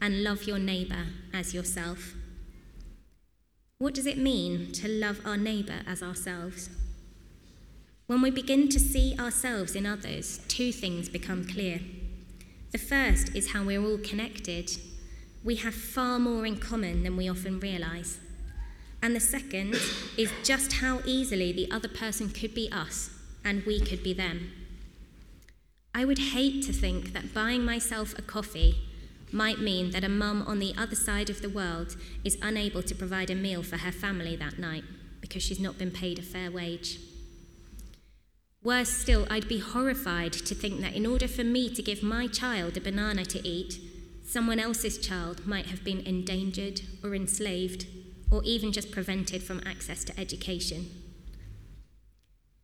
and 0.00 0.22
love 0.22 0.44
your 0.44 0.60
neighbour 0.60 1.06
as 1.34 1.52
yourself. 1.52 2.14
What 3.78 3.92
does 3.92 4.06
it 4.06 4.18
mean 4.18 4.70
to 4.74 4.86
love 4.86 5.20
our 5.24 5.36
neighbour 5.36 5.80
as 5.84 6.00
ourselves? 6.00 6.70
When 8.06 8.22
we 8.22 8.30
begin 8.30 8.68
to 8.68 8.78
see 8.78 9.16
ourselves 9.18 9.74
in 9.74 9.84
others, 9.84 10.40
two 10.46 10.70
things 10.70 11.08
become 11.08 11.44
clear. 11.44 11.80
The 12.70 12.78
first 12.78 13.34
is 13.34 13.50
how 13.50 13.64
we're 13.64 13.82
all 13.82 13.98
connected. 13.98 14.70
We 15.42 15.56
have 15.56 15.74
far 15.74 16.20
more 16.20 16.46
in 16.46 16.60
common 16.60 17.02
than 17.02 17.16
we 17.16 17.28
often 17.28 17.58
realise. 17.58 18.20
And 19.02 19.16
the 19.16 19.20
second 19.20 19.74
is 20.16 20.30
just 20.44 20.74
how 20.74 21.00
easily 21.04 21.50
the 21.50 21.68
other 21.68 21.88
person 21.88 22.28
could 22.28 22.54
be 22.54 22.70
us 22.70 23.10
and 23.44 23.64
we 23.66 23.80
could 23.80 24.04
be 24.04 24.12
them. 24.12 24.52
I 25.98 26.04
would 26.04 26.18
hate 26.18 26.62
to 26.62 26.72
think 26.72 27.12
that 27.12 27.34
buying 27.34 27.64
myself 27.64 28.16
a 28.16 28.22
coffee 28.22 28.76
might 29.32 29.58
mean 29.58 29.90
that 29.90 30.04
a 30.04 30.08
mum 30.08 30.44
on 30.46 30.60
the 30.60 30.72
other 30.78 30.94
side 30.94 31.28
of 31.28 31.42
the 31.42 31.48
world 31.48 31.96
is 32.22 32.38
unable 32.40 32.84
to 32.84 32.94
provide 32.94 33.30
a 33.30 33.34
meal 33.34 33.64
for 33.64 33.78
her 33.78 33.90
family 33.90 34.36
that 34.36 34.60
night 34.60 34.84
because 35.20 35.42
she's 35.42 35.58
not 35.58 35.76
been 35.76 35.90
paid 35.90 36.20
a 36.20 36.22
fair 36.22 36.52
wage. 36.52 37.00
Worse 38.62 38.90
still, 38.90 39.26
I'd 39.28 39.48
be 39.48 39.58
horrified 39.58 40.34
to 40.34 40.54
think 40.54 40.80
that 40.82 40.94
in 40.94 41.04
order 41.04 41.26
for 41.26 41.42
me 41.42 41.68
to 41.74 41.82
give 41.82 42.00
my 42.00 42.28
child 42.28 42.76
a 42.76 42.80
banana 42.80 43.24
to 43.24 43.44
eat, 43.44 43.80
someone 44.24 44.60
else's 44.60 44.98
child 44.98 45.48
might 45.48 45.66
have 45.66 45.82
been 45.82 46.06
endangered 46.06 46.82
or 47.02 47.12
enslaved 47.12 47.86
or 48.30 48.40
even 48.44 48.70
just 48.70 48.92
prevented 48.92 49.42
from 49.42 49.60
access 49.66 50.04
to 50.04 50.20
education. 50.20 50.97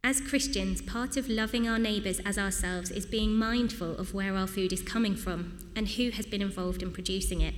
As 0.05 0.21
Christians, 0.21 0.83
part 0.83 1.17
of 1.17 1.31
loving 1.31 1.67
our 1.67 1.79
neighbours 1.79 2.21
as 2.27 2.37
ourselves 2.37 2.91
is 2.91 3.07
being 3.07 3.35
mindful 3.35 3.97
of 3.97 4.13
where 4.13 4.35
our 4.35 4.47
food 4.47 4.71
is 4.71 4.83
coming 4.83 5.17
from 5.17 5.57
and 5.75 5.89
who 5.89 6.11
has 6.11 6.27
been 6.27 6.43
involved 6.43 6.83
in 6.83 6.93
producing 6.93 7.41
it. 7.41 7.55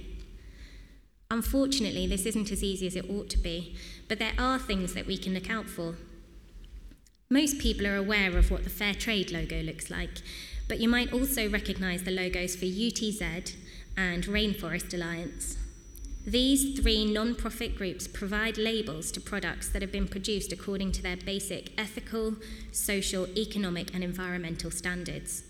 Unfortunately, 1.29 2.07
this 2.07 2.25
isn't 2.25 2.53
as 2.53 2.63
easy 2.63 2.87
as 2.87 2.95
it 2.95 3.11
ought 3.11 3.29
to 3.31 3.39
be, 3.39 3.75
but 4.07 4.21
there 4.21 4.35
are 4.39 4.61
things 4.61 4.95
that 4.95 5.09
we 5.09 5.19
can 5.19 5.35
look 5.35 5.51
out 5.51 5.67
for. 5.67 5.97
Most 7.29 7.59
people 7.59 7.85
are 7.85 7.97
aware 7.97 8.39
of 8.39 8.53
what 8.53 8.63
the 8.63 8.71
Fair 8.71 8.95
Trade 8.95 9.33
logo 9.33 9.61
looks 9.63 9.91
like, 9.91 10.23
but 10.69 10.79
you 10.79 10.89
might 10.89 11.13
also 11.13 11.51
recognise 11.51 12.05
the 12.05 12.13
logos 12.13 12.55
for 12.55 12.67
UTZ 12.67 13.57
and 13.97 14.25
Rainforest 14.25 14.95
Alliance. 14.95 15.59
These 16.27 16.77
three 16.81 17.05
non 17.05 17.37
profit 17.37 17.77
groups 17.77 18.09
provide 18.09 18.59
labels 18.59 19.13
to 19.13 19.21
products 19.21 19.69
that 19.69 19.81
have 19.81 19.93
been 19.93 20.09
produced 20.09 20.51
according 20.51 20.91
to 20.93 21.03
their 21.03 21.17
basic 21.17 21.71
ethical, 21.79 22.35
social, 22.73 23.29
economic, 23.39 23.95
and 23.95 24.03
environmental 24.03 24.73
standards. 24.73 25.45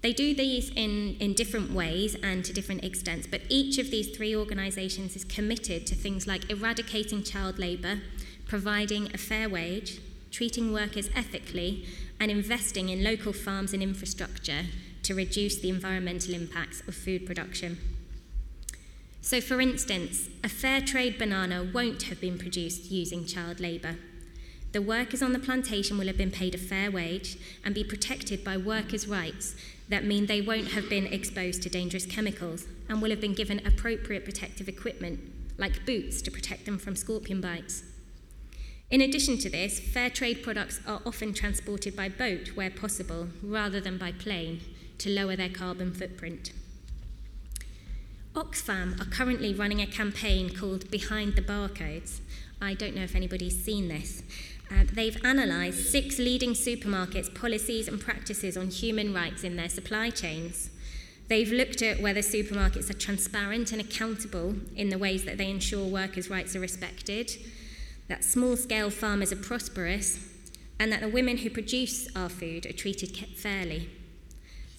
They 0.00 0.14
do 0.14 0.34
these 0.34 0.70
in, 0.70 1.16
in 1.20 1.34
different 1.34 1.70
ways 1.70 2.16
and 2.22 2.42
to 2.46 2.54
different 2.54 2.82
extents, 2.82 3.26
but 3.26 3.42
each 3.50 3.76
of 3.76 3.90
these 3.90 4.16
three 4.16 4.34
organisations 4.34 5.16
is 5.16 5.24
committed 5.24 5.86
to 5.86 5.94
things 5.94 6.26
like 6.26 6.50
eradicating 6.50 7.22
child 7.22 7.58
labour, 7.58 8.00
providing 8.46 9.12
a 9.12 9.18
fair 9.18 9.50
wage, 9.50 10.00
treating 10.30 10.72
workers 10.72 11.10
ethically, 11.14 11.84
and 12.18 12.30
investing 12.30 12.88
in 12.88 13.04
local 13.04 13.34
farms 13.34 13.74
and 13.74 13.82
infrastructure 13.82 14.62
to 15.02 15.14
reduce 15.14 15.58
the 15.58 15.68
environmental 15.68 16.32
impacts 16.32 16.80
of 16.88 16.94
food 16.94 17.26
production. 17.26 17.95
So, 19.26 19.40
for 19.40 19.60
instance, 19.60 20.28
a 20.44 20.48
fair 20.48 20.80
trade 20.80 21.18
banana 21.18 21.68
won't 21.74 22.04
have 22.04 22.20
been 22.20 22.38
produced 22.38 22.92
using 22.92 23.26
child 23.26 23.58
labour. 23.58 23.96
The 24.70 24.80
workers 24.80 25.20
on 25.20 25.32
the 25.32 25.40
plantation 25.40 25.98
will 25.98 26.06
have 26.06 26.16
been 26.16 26.30
paid 26.30 26.54
a 26.54 26.58
fair 26.58 26.92
wage 26.92 27.36
and 27.64 27.74
be 27.74 27.82
protected 27.82 28.44
by 28.44 28.56
workers' 28.56 29.08
rights 29.08 29.56
that 29.88 30.04
mean 30.04 30.26
they 30.26 30.40
won't 30.40 30.68
have 30.68 30.88
been 30.88 31.08
exposed 31.08 31.60
to 31.64 31.68
dangerous 31.68 32.06
chemicals 32.06 32.68
and 32.88 33.02
will 33.02 33.10
have 33.10 33.20
been 33.20 33.34
given 33.34 33.66
appropriate 33.66 34.24
protective 34.24 34.68
equipment, 34.68 35.18
like 35.58 35.84
boots 35.84 36.22
to 36.22 36.30
protect 36.30 36.64
them 36.64 36.78
from 36.78 36.94
scorpion 36.94 37.40
bites. 37.40 37.82
In 38.92 39.00
addition 39.00 39.38
to 39.38 39.50
this, 39.50 39.80
fair 39.80 40.08
trade 40.08 40.44
products 40.44 40.78
are 40.86 41.02
often 41.04 41.34
transported 41.34 41.96
by 41.96 42.08
boat 42.08 42.50
where 42.54 42.70
possible 42.70 43.30
rather 43.42 43.80
than 43.80 43.98
by 43.98 44.12
plane 44.12 44.60
to 44.98 45.10
lower 45.10 45.34
their 45.34 45.50
carbon 45.50 45.92
footprint. 45.92 46.52
Oxfam 48.36 49.00
are 49.00 49.06
currently 49.06 49.54
running 49.54 49.80
a 49.80 49.86
campaign 49.86 50.54
called 50.54 50.90
Behind 50.90 51.34
the 51.36 51.40
Barcodes. 51.40 52.20
I 52.60 52.74
don't 52.74 52.94
know 52.94 53.02
if 53.02 53.14
anybody's 53.14 53.64
seen 53.64 53.88
this. 53.88 54.22
Uh, 54.70 54.84
they've 54.92 55.16
analysed 55.24 55.90
six 55.90 56.18
leading 56.18 56.50
supermarkets' 56.50 57.34
policies 57.34 57.88
and 57.88 57.98
practices 57.98 58.58
on 58.58 58.68
human 58.68 59.14
rights 59.14 59.42
in 59.42 59.56
their 59.56 59.70
supply 59.70 60.10
chains. 60.10 60.68
They've 61.28 61.50
looked 61.50 61.80
at 61.80 62.02
whether 62.02 62.20
supermarkets 62.20 62.90
are 62.90 62.98
transparent 62.98 63.72
and 63.72 63.80
accountable 63.80 64.56
in 64.76 64.90
the 64.90 64.98
ways 64.98 65.24
that 65.24 65.38
they 65.38 65.48
ensure 65.48 65.86
workers' 65.86 66.28
rights 66.28 66.54
are 66.54 66.60
respected, 66.60 67.32
that 68.08 68.22
small 68.22 68.56
scale 68.56 68.90
farmers 68.90 69.32
are 69.32 69.36
prosperous, 69.36 70.18
and 70.78 70.92
that 70.92 71.00
the 71.00 71.08
women 71.08 71.38
who 71.38 71.48
produce 71.48 72.14
our 72.14 72.28
food 72.28 72.66
are 72.66 72.72
treated 72.72 73.16
fairly. 73.16 73.88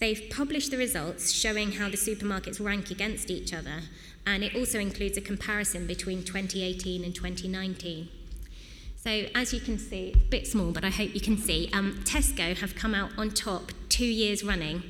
They've 0.00 0.30
published 0.30 0.70
the 0.70 0.76
results 0.76 1.32
showing 1.32 1.72
how 1.72 1.88
the 1.88 1.96
supermarkets 1.96 2.64
rank 2.64 2.90
against 2.90 3.30
each 3.30 3.52
other, 3.52 3.82
and 4.26 4.44
it 4.44 4.54
also 4.54 4.78
includes 4.78 5.16
a 5.16 5.20
comparison 5.20 5.86
between 5.86 6.22
2018 6.22 7.04
and 7.04 7.14
2019. 7.14 8.08
So, 8.96 9.26
as 9.34 9.52
you 9.52 9.60
can 9.60 9.78
see, 9.78 10.12
a 10.14 10.30
bit 10.30 10.46
small, 10.46 10.72
but 10.72 10.84
I 10.84 10.90
hope 10.90 11.14
you 11.14 11.20
can 11.20 11.38
see, 11.38 11.70
um, 11.72 12.00
Tesco 12.04 12.56
have 12.58 12.74
come 12.74 12.94
out 12.94 13.10
on 13.16 13.30
top 13.30 13.72
two 13.88 14.04
years 14.04 14.44
running 14.44 14.82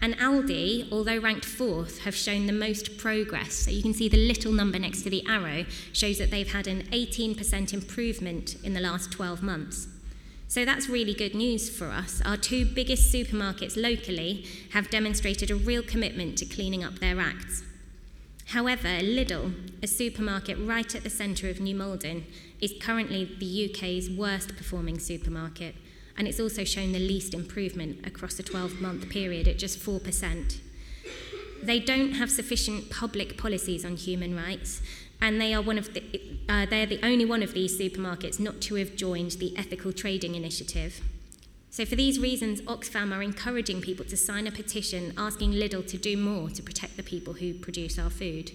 and 0.00 0.16
Aldi, 0.18 0.92
although 0.92 1.18
ranked 1.18 1.44
fourth, 1.44 2.00
have 2.00 2.14
shown 2.14 2.46
the 2.46 2.52
most 2.52 2.98
progress. 2.98 3.54
So 3.54 3.70
you 3.72 3.82
can 3.82 3.94
see 3.94 4.08
the 4.08 4.28
little 4.28 4.52
number 4.52 4.78
next 4.78 5.02
to 5.02 5.10
the 5.10 5.26
arrow 5.26 5.66
shows 5.92 6.18
that 6.18 6.30
they've 6.30 6.50
had 6.50 6.68
an 6.68 6.82
18% 6.92 7.72
improvement 7.72 8.56
in 8.62 8.74
the 8.74 8.80
last 8.80 9.10
12 9.10 9.42
months. 9.42 9.88
So 10.48 10.64
that's 10.64 10.88
really 10.88 11.12
good 11.12 11.34
news 11.34 11.68
for 11.68 11.88
us. 11.88 12.22
Our 12.24 12.38
two 12.38 12.64
biggest 12.64 13.12
supermarkets 13.12 13.76
locally 13.76 14.46
have 14.72 14.88
demonstrated 14.88 15.50
a 15.50 15.54
real 15.54 15.82
commitment 15.82 16.38
to 16.38 16.46
cleaning 16.46 16.82
up 16.82 17.00
their 17.00 17.20
acts. 17.20 17.64
However, 18.46 18.88
Lidl, 18.88 19.52
a 19.82 19.86
supermarket 19.86 20.56
right 20.58 20.94
at 20.94 21.02
the 21.02 21.10
centre 21.10 21.50
of 21.50 21.60
New 21.60 21.74
Malden, 21.74 22.24
is 22.62 22.72
currently 22.80 23.26
the 23.38 23.70
UK's 23.70 24.08
worst 24.08 24.56
performing 24.56 24.98
supermarket, 24.98 25.74
and 26.16 26.26
it's 26.26 26.40
also 26.40 26.64
shown 26.64 26.92
the 26.92 26.98
least 26.98 27.34
improvement 27.34 28.06
across 28.06 28.38
a 28.38 28.42
12 28.42 28.80
month 28.80 29.10
period 29.10 29.48
at 29.48 29.58
just 29.58 29.78
4%. 29.78 30.60
They 31.62 31.78
don't 31.78 32.12
have 32.12 32.30
sufficient 32.30 32.88
public 32.88 33.36
policies 33.36 33.84
on 33.84 33.96
human 33.96 34.34
rights, 34.34 34.80
and 35.20 35.40
they 35.40 35.52
are 35.52 35.62
one 35.62 35.78
of 35.78 35.94
the, 35.94 36.02
uh, 36.48 36.66
they're 36.66 36.86
the 36.86 37.04
only 37.04 37.24
one 37.24 37.42
of 37.42 37.52
these 37.52 37.78
supermarkets 37.78 38.38
not 38.38 38.60
to 38.62 38.76
have 38.76 38.96
joined 38.96 39.32
the 39.32 39.56
Ethical 39.56 39.92
Trading 39.92 40.34
Initiative. 40.34 41.00
So, 41.70 41.84
for 41.84 41.96
these 41.96 42.18
reasons, 42.18 42.60
Oxfam 42.62 43.14
are 43.14 43.22
encouraging 43.22 43.82
people 43.82 44.04
to 44.06 44.16
sign 44.16 44.46
a 44.46 44.52
petition 44.52 45.12
asking 45.16 45.52
Lidl 45.52 45.86
to 45.88 45.98
do 45.98 46.16
more 46.16 46.50
to 46.50 46.62
protect 46.62 46.96
the 46.96 47.02
people 47.02 47.34
who 47.34 47.54
produce 47.54 47.98
our 47.98 48.10
food. 48.10 48.52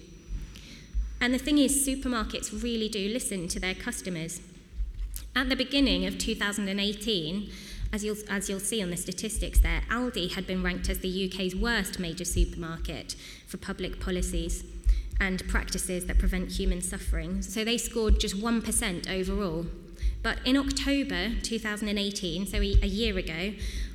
And 1.20 1.32
the 1.32 1.38
thing 1.38 1.58
is, 1.58 1.86
supermarkets 1.86 2.62
really 2.62 2.88
do 2.88 3.08
listen 3.08 3.46
to 3.48 3.60
their 3.60 3.74
customers. 3.74 4.40
At 5.36 5.48
the 5.48 5.56
beginning 5.56 6.06
of 6.06 6.18
2018, 6.18 7.50
as 7.92 8.04
you'll, 8.04 8.16
as 8.28 8.50
you'll 8.50 8.60
see 8.60 8.82
on 8.82 8.90
the 8.90 8.96
statistics 8.96 9.60
there, 9.60 9.82
Aldi 9.90 10.32
had 10.32 10.46
been 10.46 10.62
ranked 10.62 10.88
as 10.88 10.98
the 10.98 11.30
UK's 11.30 11.54
worst 11.54 12.00
major 12.00 12.24
supermarket 12.24 13.14
for 13.46 13.56
public 13.56 14.00
policies 14.00 14.64
and 15.20 15.46
practices 15.48 16.06
that 16.06 16.18
prevent 16.18 16.52
human 16.52 16.80
suffering. 16.80 17.42
So 17.42 17.64
they 17.64 17.78
scored 17.78 18.20
just 18.20 18.36
1% 18.36 19.10
overall. 19.10 19.66
But 20.22 20.38
in 20.44 20.56
October 20.56 21.34
2018, 21.42 22.46
so 22.46 22.58
a 22.58 22.86
year 22.86 23.16
ago, 23.18 23.52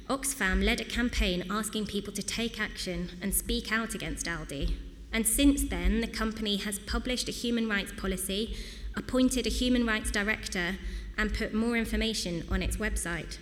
Oxfam 0.10 0.64
led 0.64 0.82
a 0.82 0.86
campaign 0.86 1.44
asking 1.50 1.86
people 1.86 2.14
to 2.14 2.24
take 2.24 2.60
action 2.60 3.10
and 3.22 3.34
speak 3.34 3.72
out 3.72 3.94
against 3.94 4.26
Aldi. 4.26 4.74
And 5.12 5.26
since 5.28 5.64
then, 5.64 6.02
the 6.02 6.08
company 6.08 6.58
has 6.58 6.80
published 6.80 7.28
a 7.28 7.32
human 7.32 7.68
rights 7.68 7.94
policy, 7.98 8.56
appointed 8.96 9.48
a 9.48 9.50
human 9.50 9.86
rights 9.86 10.12
director, 10.12 10.78
and 11.18 11.34
put 11.34 11.54
more 11.54 11.76
information 11.76 12.44
on 12.50 12.62
its 12.62 12.78
website. 12.78 13.38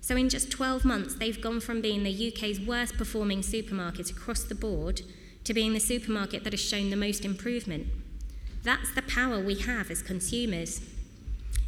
So, 0.00 0.14
in 0.16 0.28
just 0.28 0.50
12 0.50 0.84
months, 0.84 1.14
they've 1.14 1.40
gone 1.40 1.60
from 1.60 1.80
being 1.80 2.04
the 2.04 2.32
UK's 2.32 2.60
worst 2.60 2.96
performing 2.96 3.42
supermarket 3.42 4.10
across 4.10 4.44
the 4.44 4.54
board 4.54 5.02
to 5.46 5.54
being 5.54 5.72
the 5.72 5.80
supermarket 5.80 6.42
that 6.42 6.52
has 6.52 6.60
shown 6.60 6.90
the 6.90 6.96
most 6.96 7.24
improvement. 7.24 7.86
That's 8.64 8.92
the 8.92 9.02
power 9.02 9.38
we 9.38 9.54
have 9.60 9.92
as 9.92 10.02
consumers. 10.02 10.80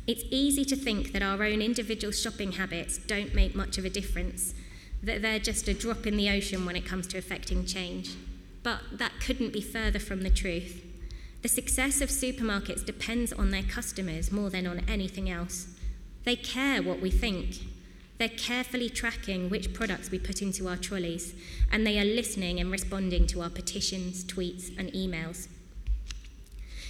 It's 0.04 0.24
easy 0.30 0.64
to 0.64 0.74
think 0.74 1.12
that 1.12 1.22
our 1.22 1.44
own 1.44 1.62
individual 1.62 2.12
shopping 2.12 2.52
habits 2.52 2.98
don't 2.98 3.34
make 3.34 3.54
much 3.54 3.78
of 3.78 3.84
a 3.84 3.90
difference, 3.90 4.52
that 5.00 5.22
they're 5.22 5.38
just 5.38 5.68
a 5.68 5.74
drop 5.74 6.08
in 6.08 6.16
the 6.16 6.28
ocean 6.28 6.66
when 6.66 6.74
it 6.74 6.84
comes 6.84 7.06
to 7.08 7.18
affecting 7.18 7.64
change. 7.64 8.16
But 8.64 8.80
that 8.92 9.12
couldn't 9.24 9.52
be 9.52 9.60
further 9.60 10.00
from 10.00 10.22
the 10.22 10.30
truth. 10.30 10.84
The 11.42 11.48
success 11.48 12.00
of 12.00 12.08
supermarkets 12.08 12.84
depends 12.84 13.32
on 13.32 13.50
their 13.50 13.62
customers 13.62 14.32
more 14.32 14.50
than 14.50 14.66
on 14.66 14.82
anything 14.88 15.30
else. 15.30 15.68
They 16.24 16.34
care 16.34 16.82
what 16.82 17.00
we 17.00 17.12
think. 17.12 17.58
They're 18.18 18.28
carefully 18.28 18.90
tracking 18.90 19.48
which 19.48 19.72
products 19.72 20.10
we 20.10 20.18
put 20.18 20.42
into 20.42 20.66
our 20.66 20.76
trolleys, 20.76 21.34
and 21.70 21.86
they 21.86 22.00
are 22.00 22.04
listening 22.04 22.58
and 22.58 22.70
responding 22.70 23.28
to 23.28 23.42
our 23.42 23.50
petitions, 23.50 24.24
tweets, 24.24 24.76
and 24.76 24.92
emails. 24.92 25.46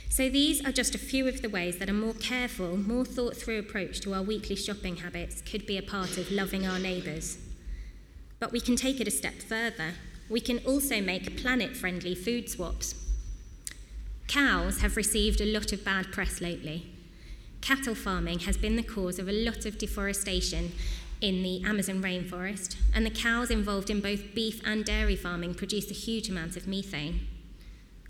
So, 0.08 0.30
these 0.30 0.64
are 0.64 0.73
just 0.73 0.94
a 0.94 0.99
few 0.99 1.28
of 1.28 1.42
the 1.42 1.50
ways 1.50 1.78
that 1.78 1.90
a 1.90 1.92
more 1.92 2.14
careful, 2.14 2.78
more 2.78 3.04
thought 3.04 3.37
through 3.37 3.58
approach 3.58 4.00
to 4.00 4.14
our 4.14 4.23
weekly 4.23 4.56
shopping 4.56 4.97
habits 4.97 5.42
could 5.42 5.66
be 5.66 5.76
a 5.76 5.82
part 5.82 6.16
of 6.16 6.32
loving 6.32 6.66
our 6.66 6.78
neighbours. 6.78 7.37
But 8.40 8.50
we 8.50 8.61
can 8.61 8.75
take 8.75 9.00
it 9.00 9.06
a 9.06 9.12
step 9.12 9.35
further. 9.35 9.94
We 10.30 10.40
can 10.40 10.58
also 10.61 11.00
make 11.02 11.40
planet 11.40 11.76
friendly 11.76 12.14
food 12.14 12.49
swaps. 12.49 12.94
Cows 14.28 14.80
have 14.80 14.97
received 14.97 15.40
a 15.40 15.52
lot 15.52 15.73
of 15.73 15.85
bad 15.85 16.11
press 16.11 16.40
lately. 16.40 16.87
Cattle 17.61 17.94
farming 17.94 18.40
has 18.40 18.56
been 18.56 18.76
the 18.76 18.82
cause 18.82 19.18
of 19.18 19.28
a 19.28 19.44
lot 19.44 19.66
of 19.66 19.78
deforestation 19.78 20.73
in 21.21 21.43
the 21.43 21.63
Amazon 21.65 22.03
rainforest, 22.03 22.77
and 22.95 23.05
the 23.05 23.11
cows 23.11 23.51
involved 23.51 23.91
in 23.91 24.01
both 24.01 24.35
beef 24.35 24.61
and 24.65 24.85
dairy 24.85 25.17
farming 25.17 25.55
produce 25.55 25.91
a 25.91 25.95
huge 25.95 26.29
amount 26.29 26.57
of 26.57 26.67
methane. 26.67 27.21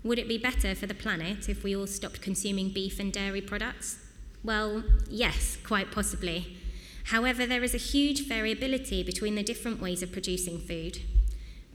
Would 0.03 0.19
it 0.19 0.27
be 0.27 0.37
better 0.37 0.75
for 0.75 0.87
the 0.87 0.93
planet 0.93 1.49
if 1.49 1.63
we 1.63 1.75
all 1.75 1.87
stopped 1.87 2.21
consuming 2.21 2.69
beef 2.69 2.99
and 2.99 3.11
dairy 3.11 3.41
products? 3.41 3.97
Well, 4.43 4.83
yes, 5.09 5.57
quite 5.65 5.91
possibly. 5.91 6.57
However, 7.05 7.45
there 7.45 7.63
is 7.63 7.73
a 7.73 7.79
huge 7.79 8.27
variability 8.27 9.03
between 9.03 9.35
the 9.35 9.43
different 9.43 9.81
ways 9.81 10.01
of 10.01 10.11
producing 10.11 10.59
food. 10.59 10.99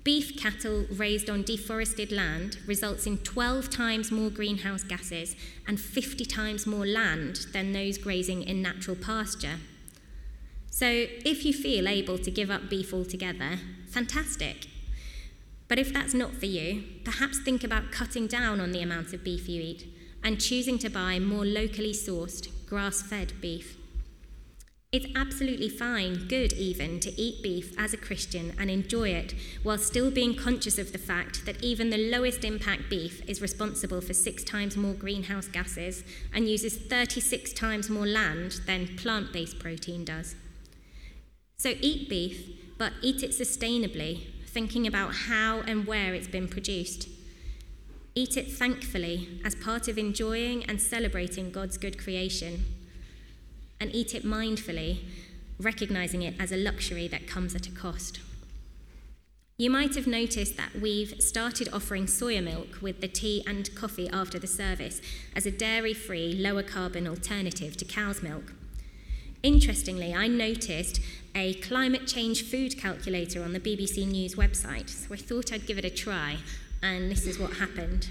Beef 0.04 0.36
cattle 0.36 0.84
raised 0.92 1.30
on 1.30 1.42
deforested 1.42 2.12
land 2.12 2.58
results 2.66 3.06
in 3.06 3.18
12 3.18 3.70
times 3.70 4.12
more 4.12 4.30
greenhouse 4.30 4.84
gases 4.84 5.34
and 5.66 5.80
50 5.80 6.24
times 6.26 6.66
more 6.66 6.86
land 6.86 7.46
than 7.52 7.72
those 7.72 7.98
grazing 7.98 8.42
in 8.42 8.62
natural 8.62 8.96
pasture. 8.96 9.58
So, 10.74 10.88
if 10.88 11.44
you 11.44 11.52
feel 11.52 11.86
able 11.86 12.18
to 12.18 12.32
give 12.32 12.50
up 12.50 12.68
beef 12.68 12.92
altogether, 12.92 13.60
fantastic. 13.86 14.66
But 15.68 15.78
if 15.78 15.92
that's 15.92 16.14
not 16.14 16.34
for 16.34 16.46
you, 16.46 16.82
perhaps 17.04 17.38
think 17.38 17.62
about 17.62 17.92
cutting 17.92 18.26
down 18.26 18.60
on 18.60 18.72
the 18.72 18.82
amount 18.82 19.12
of 19.12 19.22
beef 19.22 19.48
you 19.48 19.62
eat 19.62 19.86
and 20.24 20.40
choosing 20.40 20.80
to 20.80 20.88
buy 20.88 21.20
more 21.20 21.46
locally 21.46 21.92
sourced, 21.92 22.48
grass 22.66 23.02
fed 23.02 23.34
beef. 23.40 23.76
It's 24.90 25.06
absolutely 25.14 25.68
fine, 25.68 26.26
good 26.26 26.52
even, 26.54 26.98
to 27.00 27.20
eat 27.20 27.40
beef 27.40 27.72
as 27.78 27.94
a 27.94 27.96
Christian 27.96 28.52
and 28.58 28.68
enjoy 28.68 29.10
it 29.10 29.32
while 29.62 29.78
still 29.78 30.10
being 30.10 30.34
conscious 30.34 30.76
of 30.76 30.90
the 30.90 30.98
fact 30.98 31.46
that 31.46 31.62
even 31.62 31.90
the 31.90 32.10
lowest 32.10 32.44
impact 32.44 32.90
beef 32.90 33.22
is 33.28 33.40
responsible 33.40 34.00
for 34.00 34.12
six 34.12 34.42
times 34.42 34.76
more 34.76 34.94
greenhouse 34.94 35.46
gases 35.46 36.02
and 36.32 36.48
uses 36.48 36.76
36 36.76 37.52
times 37.52 37.88
more 37.88 38.08
land 38.08 38.58
than 38.66 38.96
plant 38.96 39.32
based 39.32 39.60
protein 39.60 40.04
does. 40.04 40.34
So 41.64 41.72
eat 41.80 42.10
beef, 42.10 42.50
but 42.76 42.92
eat 43.00 43.22
it 43.22 43.30
sustainably 43.30 44.26
thinking 44.46 44.86
about 44.86 45.14
how 45.14 45.62
and 45.62 45.86
where 45.86 46.12
it's 46.12 46.28
been 46.28 46.46
produced. 46.46 47.08
Eat 48.14 48.36
it 48.36 48.52
thankfully 48.52 49.40
as 49.46 49.54
part 49.54 49.88
of 49.88 49.96
enjoying 49.96 50.64
and 50.66 50.78
celebrating 50.78 51.50
God's 51.50 51.78
good 51.78 51.96
creation. 51.96 52.66
And 53.80 53.94
eat 53.94 54.14
it 54.14 54.26
mindfully, 54.26 55.04
recognizing 55.58 56.20
it 56.20 56.34
as 56.38 56.52
a 56.52 56.58
luxury 56.58 57.08
that 57.08 57.26
comes 57.26 57.54
at 57.54 57.66
a 57.66 57.70
cost. 57.70 58.20
You 59.56 59.70
might 59.70 59.94
have 59.94 60.06
noticed 60.06 60.58
that 60.58 60.78
we've 60.82 61.18
started 61.22 61.70
offering 61.72 62.04
soya 62.04 62.44
milk 62.44 62.82
with 62.82 63.00
the 63.00 63.08
tea 63.08 63.42
and 63.46 63.74
coffee 63.74 64.10
after 64.10 64.38
the 64.38 64.46
service 64.46 65.00
as 65.34 65.46
a 65.46 65.50
dairy 65.50 65.94
free, 65.94 66.34
lower 66.34 66.62
carbon 66.62 67.08
alternative 67.08 67.74
to 67.78 67.86
cow's 67.86 68.22
milk. 68.22 68.52
Interestingly, 69.44 70.14
I 70.14 70.26
noticed 70.26 71.02
a 71.34 71.52
climate 71.56 72.06
change 72.06 72.44
food 72.44 72.78
calculator 72.78 73.42
on 73.42 73.52
the 73.52 73.60
BBC 73.60 74.10
News 74.10 74.36
website, 74.36 74.88
so 74.88 75.12
I 75.12 75.18
thought 75.18 75.52
I'd 75.52 75.66
give 75.66 75.76
it 75.76 75.84
a 75.84 75.90
try, 75.90 76.38
and 76.82 77.10
this 77.10 77.26
is 77.26 77.38
what 77.38 77.58
happened. 77.58 78.08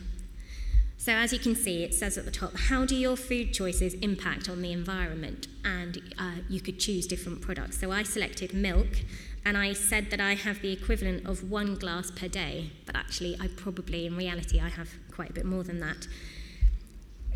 So, 0.96 1.12
as 1.12 1.34
you 1.34 1.40
can 1.40 1.56
see, 1.56 1.84
it 1.84 1.96
says 1.96 2.20
at 2.20 2.26
the 2.26 2.32
top, 2.32 2.56
how 2.56 2.86
do 2.86 2.96
your 2.96 3.16
food 3.18 3.52
choices 3.52 3.96
impact 3.96 4.48
on 4.48 4.62
the 4.62 4.72
environment? 4.72 5.48
And 5.66 6.04
uh, 6.20 6.36
you 6.50 6.62
could 6.62 6.80
choose 6.80 7.08
different 7.08 7.42
products. 7.42 7.80
So, 7.80 7.92
I 7.92 8.04
selected 8.04 8.54
milk, 8.54 9.00
and 9.44 9.58
I 9.58 9.74
said 9.74 10.12
that 10.12 10.20
I 10.20 10.36
have 10.36 10.62
the 10.62 10.72
equivalent 10.72 11.26
of 11.26 11.50
one 11.50 11.74
glass 11.74 12.12
per 12.12 12.28
day, 12.28 12.74
but 12.86 12.96
actually, 12.96 13.36
I 13.42 13.48
probably, 13.48 14.06
in 14.06 14.16
reality, 14.16 14.60
I 14.60 14.70
have 14.70 14.92
quite 15.12 15.32
a 15.32 15.34
bit 15.34 15.46
more 15.46 15.64
than 15.64 15.80
that. 15.80 16.08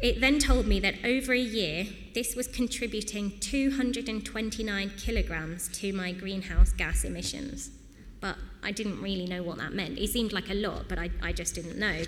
It 0.02 0.22
then 0.22 0.38
told 0.38 0.68
me 0.68 0.80
that 0.82 0.96
over 1.04 1.34
a 1.34 1.40
year, 1.40 1.88
this 2.14 2.36
was 2.36 2.48
contributing 2.48 3.40
229 3.40 4.92
kilograms 4.98 5.68
to 5.80 5.92
my 5.92 6.12
greenhouse 6.12 6.72
gas 6.72 7.04
emissions. 7.04 7.72
But 8.20 8.38
I 8.62 8.72
didn't 8.72 9.02
really 9.02 9.26
know 9.26 9.42
what 9.42 9.58
that 9.58 9.74
meant. 9.74 9.98
It 9.98 10.10
seemed 10.10 10.34
like 10.34 10.50
a 10.50 10.54
lot, 10.54 10.88
but 10.88 11.00
I, 11.00 11.10
I 11.22 11.32
just 11.32 11.56
didn't 11.56 11.78
know. 11.78 12.04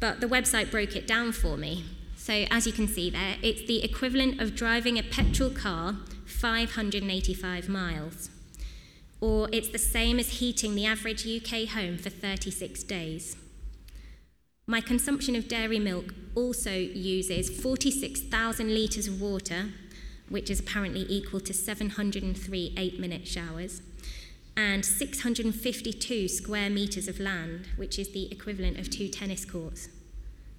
But 0.00 0.20
the 0.20 0.26
website 0.26 0.70
broke 0.70 0.94
it 0.94 1.06
down 1.08 1.32
for 1.32 1.56
me. 1.56 1.84
So, 2.16 2.46
as 2.50 2.66
you 2.66 2.72
can 2.72 2.86
see 2.86 3.10
there, 3.10 3.36
it's 3.42 3.66
the 3.66 3.82
equivalent 3.82 4.40
of 4.40 4.54
driving 4.54 4.98
a 4.98 5.02
petrol 5.02 5.50
car 5.50 5.96
585 6.26 7.68
miles. 7.68 8.30
Or 9.20 9.48
it's 9.52 9.68
the 9.68 9.78
same 9.78 10.20
as 10.20 10.38
heating 10.38 10.74
the 10.74 10.86
average 10.86 11.26
UK 11.26 11.68
home 11.68 11.98
for 11.98 12.10
36 12.10 12.82
days. 12.84 13.36
My 14.70 14.82
consumption 14.82 15.34
of 15.34 15.48
dairy 15.48 15.78
milk 15.78 16.14
also 16.34 16.72
uses 16.72 17.48
46,000 17.48 18.74
litres 18.74 19.08
of 19.08 19.18
water, 19.18 19.70
which 20.28 20.50
is 20.50 20.60
apparently 20.60 21.06
equal 21.08 21.40
to 21.40 21.54
703 21.54 22.74
eight 22.76 23.00
minute 23.00 23.26
showers, 23.26 23.80
and 24.58 24.84
652 24.84 26.28
square 26.28 26.68
metres 26.68 27.08
of 27.08 27.18
land, 27.18 27.66
which 27.76 27.98
is 27.98 28.12
the 28.12 28.30
equivalent 28.30 28.78
of 28.78 28.90
two 28.90 29.08
tennis 29.08 29.46
courts. 29.46 29.88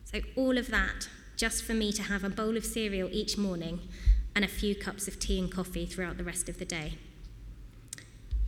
So, 0.06 0.22
all 0.36 0.58
of 0.58 0.72
that 0.72 1.08
just 1.38 1.64
for 1.64 1.76
me 1.76 1.92
to 1.92 2.02
have 2.02 2.24
a 2.24 2.30
bowl 2.32 2.58
of 2.58 2.66
cereal 2.66 3.10
each 3.12 3.38
morning 3.38 3.80
and 4.36 4.44
a 4.44 4.48
few 4.48 4.74
cups 4.74 5.08
of 5.08 5.20
tea 5.20 5.38
and 5.38 5.52
coffee 5.52 5.86
throughout 5.86 6.18
the 6.18 6.24
rest 6.24 6.50
of 6.50 6.58
the 6.58 6.66
day. 6.66 6.94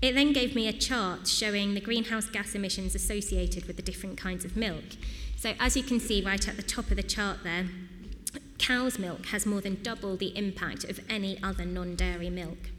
It 0.01 0.15
then 0.15 0.33
gave 0.33 0.55
me 0.55 0.67
a 0.67 0.73
chart 0.73 1.27
showing 1.27 1.75
the 1.75 1.81
greenhouse 1.81 2.25
gas 2.25 2.55
emissions 2.55 2.95
associated 2.95 3.65
with 3.65 3.75
the 3.75 3.83
different 3.83 4.17
kinds 4.17 4.43
of 4.43 4.57
milk. 4.57 4.83
So, 5.41 5.55
as 5.59 5.75
you 5.75 5.81
can 5.81 5.99
see 5.99 6.21
right 6.23 6.47
at 6.47 6.55
the 6.55 6.61
top 6.61 6.91
of 6.91 6.97
the 6.97 7.01
chart 7.01 7.39
there, 7.43 7.65
cow's 8.59 8.99
milk 8.99 9.25
has 9.25 9.43
more 9.43 9.59
than 9.59 9.81
double 9.81 10.15
the 10.15 10.37
impact 10.37 10.83
of 10.83 10.99
any 11.09 11.41
other 11.41 11.65
non 11.65 11.95
dairy 11.95 12.29
milk. 12.29 12.69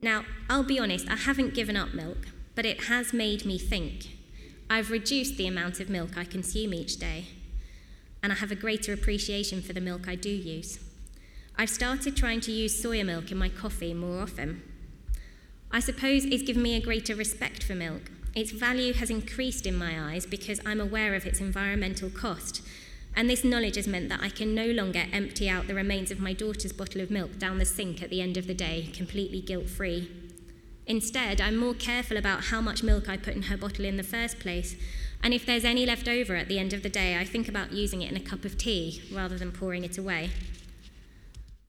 Now, 0.00 0.24
I'll 0.48 0.62
be 0.62 0.78
honest, 0.78 1.06
I 1.06 1.16
haven't 1.16 1.52
given 1.52 1.76
up 1.76 1.92
milk, 1.92 2.28
but 2.54 2.64
it 2.64 2.84
has 2.84 3.12
made 3.12 3.44
me 3.44 3.58
think. 3.58 4.06
I've 4.70 4.90
reduced 4.90 5.36
the 5.36 5.46
amount 5.46 5.80
of 5.80 5.90
milk 5.90 6.16
I 6.16 6.24
consume 6.24 6.72
each 6.72 6.96
day, 6.96 7.26
and 8.22 8.32
I 8.32 8.36
have 8.36 8.50
a 8.50 8.54
greater 8.54 8.94
appreciation 8.94 9.60
for 9.60 9.74
the 9.74 9.82
milk 9.82 10.08
I 10.08 10.14
do 10.14 10.30
use. 10.30 10.78
I've 11.56 11.68
started 11.68 12.16
trying 12.16 12.40
to 12.40 12.52
use 12.52 12.82
soya 12.82 13.04
milk 13.04 13.30
in 13.30 13.36
my 13.36 13.50
coffee 13.50 13.92
more 13.92 14.22
often. 14.22 14.62
I 15.70 15.80
suppose 15.80 16.24
it's 16.24 16.42
given 16.42 16.62
me 16.62 16.74
a 16.74 16.80
greater 16.80 17.14
respect 17.14 17.62
for 17.62 17.74
milk. 17.74 18.10
Its 18.38 18.52
value 18.52 18.92
has 18.92 19.10
increased 19.10 19.66
in 19.66 19.74
my 19.74 20.12
eyes 20.12 20.24
because 20.24 20.60
I'm 20.64 20.80
aware 20.80 21.16
of 21.16 21.26
its 21.26 21.40
environmental 21.40 22.08
cost, 22.08 22.62
and 23.16 23.28
this 23.28 23.42
knowledge 23.42 23.74
has 23.74 23.88
meant 23.88 24.08
that 24.10 24.22
I 24.22 24.28
can 24.28 24.54
no 24.54 24.66
longer 24.66 25.06
empty 25.12 25.48
out 25.48 25.66
the 25.66 25.74
remains 25.74 26.12
of 26.12 26.20
my 26.20 26.34
daughter's 26.34 26.72
bottle 26.72 27.00
of 27.00 27.10
milk 27.10 27.36
down 27.40 27.58
the 27.58 27.64
sink 27.64 28.00
at 28.00 28.10
the 28.10 28.20
end 28.20 28.36
of 28.36 28.46
the 28.46 28.54
day, 28.54 28.90
completely 28.92 29.40
guilt 29.40 29.68
free. 29.68 30.08
Instead, 30.86 31.40
I'm 31.40 31.56
more 31.56 31.74
careful 31.74 32.16
about 32.16 32.44
how 32.44 32.60
much 32.60 32.84
milk 32.84 33.08
I 33.08 33.16
put 33.16 33.34
in 33.34 33.42
her 33.42 33.56
bottle 33.56 33.84
in 33.84 33.96
the 33.96 34.04
first 34.04 34.38
place, 34.38 34.76
and 35.20 35.34
if 35.34 35.44
there's 35.44 35.64
any 35.64 35.84
left 35.84 36.06
over 36.06 36.36
at 36.36 36.46
the 36.46 36.60
end 36.60 36.72
of 36.72 36.84
the 36.84 36.88
day, 36.88 37.18
I 37.18 37.24
think 37.24 37.48
about 37.48 37.72
using 37.72 38.02
it 38.02 38.10
in 38.12 38.16
a 38.16 38.20
cup 38.20 38.44
of 38.44 38.56
tea 38.56 39.02
rather 39.12 39.36
than 39.36 39.50
pouring 39.50 39.82
it 39.82 39.98
away. 39.98 40.30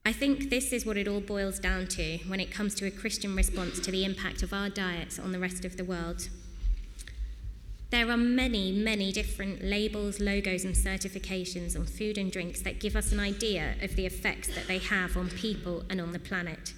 I 0.05 0.13
think 0.13 0.51
this 0.51 0.71
is 0.71 0.85
what 0.85 0.97
it 0.97 1.07
all 1.07 1.19
boils 1.19 1.57
down 1.57 1.87
to 1.87 2.19
when 2.27 2.39
it 2.39 2.51
comes 2.51 2.75
to 2.75 2.85
a 2.85 2.91
Christian 2.91 3.35
response 3.35 3.79
to 3.79 3.89
the 3.89 4.05
impact 4.05 4.43
of 4.43 4.53
our 4.53 4.69
diets 4.69 5.17
on 5.17 5.31
the 5.31 5.39
rest 5.39 5.65
of 5.65 5.75
the 5.75 5.83
world. 5.83 6.29
There 7.91 8.11
are 8.11 8.17
many, 8.17 8.71
many 8.71 9.11
different 9.11 9.63
labels, 9.63 10.19
logos, 10.19 10.63
and 10.63 10.75
certifications 10.75 11.75
on 11.75 11.87
food 11.87 12.19
and 12.19 12.31
drinks 12.31 12.61
that 12.61 12.79
give 12.79 12.95
us 12.95 13.11
an 13.11 13.19
idea 13.19 13.75
of 13.81 13.95
the 13.95 14.05
effects 14.05 14.47
that 14.53 14.67
they 14.67 14.77
have 14.77 15.17
on 15.17 15.29
people 15.29 15.83
and 15.89 15.99
on 15.99 16.11
the 16.11 16.19
planet. 16.19 16.73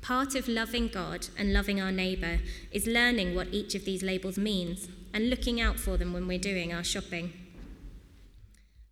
Part 0.00 0.36
of 0.36 0.46
loving 0.46 0.88
God 0.88 1.28
and 1.36 1.52
loving 1.52 1.80
our 1.80 1.90
neighbour 1.90 2.38
is 2.70 2.86
learning 2.86 3.34
what 3.34 3.48
each 3.52 3.74
of 3.74 3.84
these 3.84 4.02
labels 4.02 4.38
means 4.38 4.88
and 5.12 5.28
looking 5.28 5.60
out 5.60 5.78
for 5.78 5.96
them 5.96 6.12
when 6.12 6.28
we're 6.28 6.38
doing 6.38 6.72
our 6.72 6.84
shopping. 6.84 7.32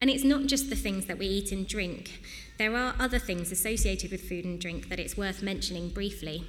And 0.01 0.11
it's 0.11 0.25
not 0.25 0.47
just 0.47 0.69
the 0.69 0.77
things 0.77 1.07
that 1.07 1.19
we 1.19 1.27
eat 1.27 1.53
and 1.53 1.67
drink, 1.67 2.23
there 2.59 2.77
are 2.77 2.95
other 2.99 3.19
things 3.19 3.53
associated 3.53 4.11
with 4.11 4.29
food 4.29 4.45
and 4.45 4.61
drink 4.61 4.89
that 4.89 4.99
it's 4.99 5.17
worth 5.17 5.43
mentioning 5.43 5.91
briefly. 5.91 6.45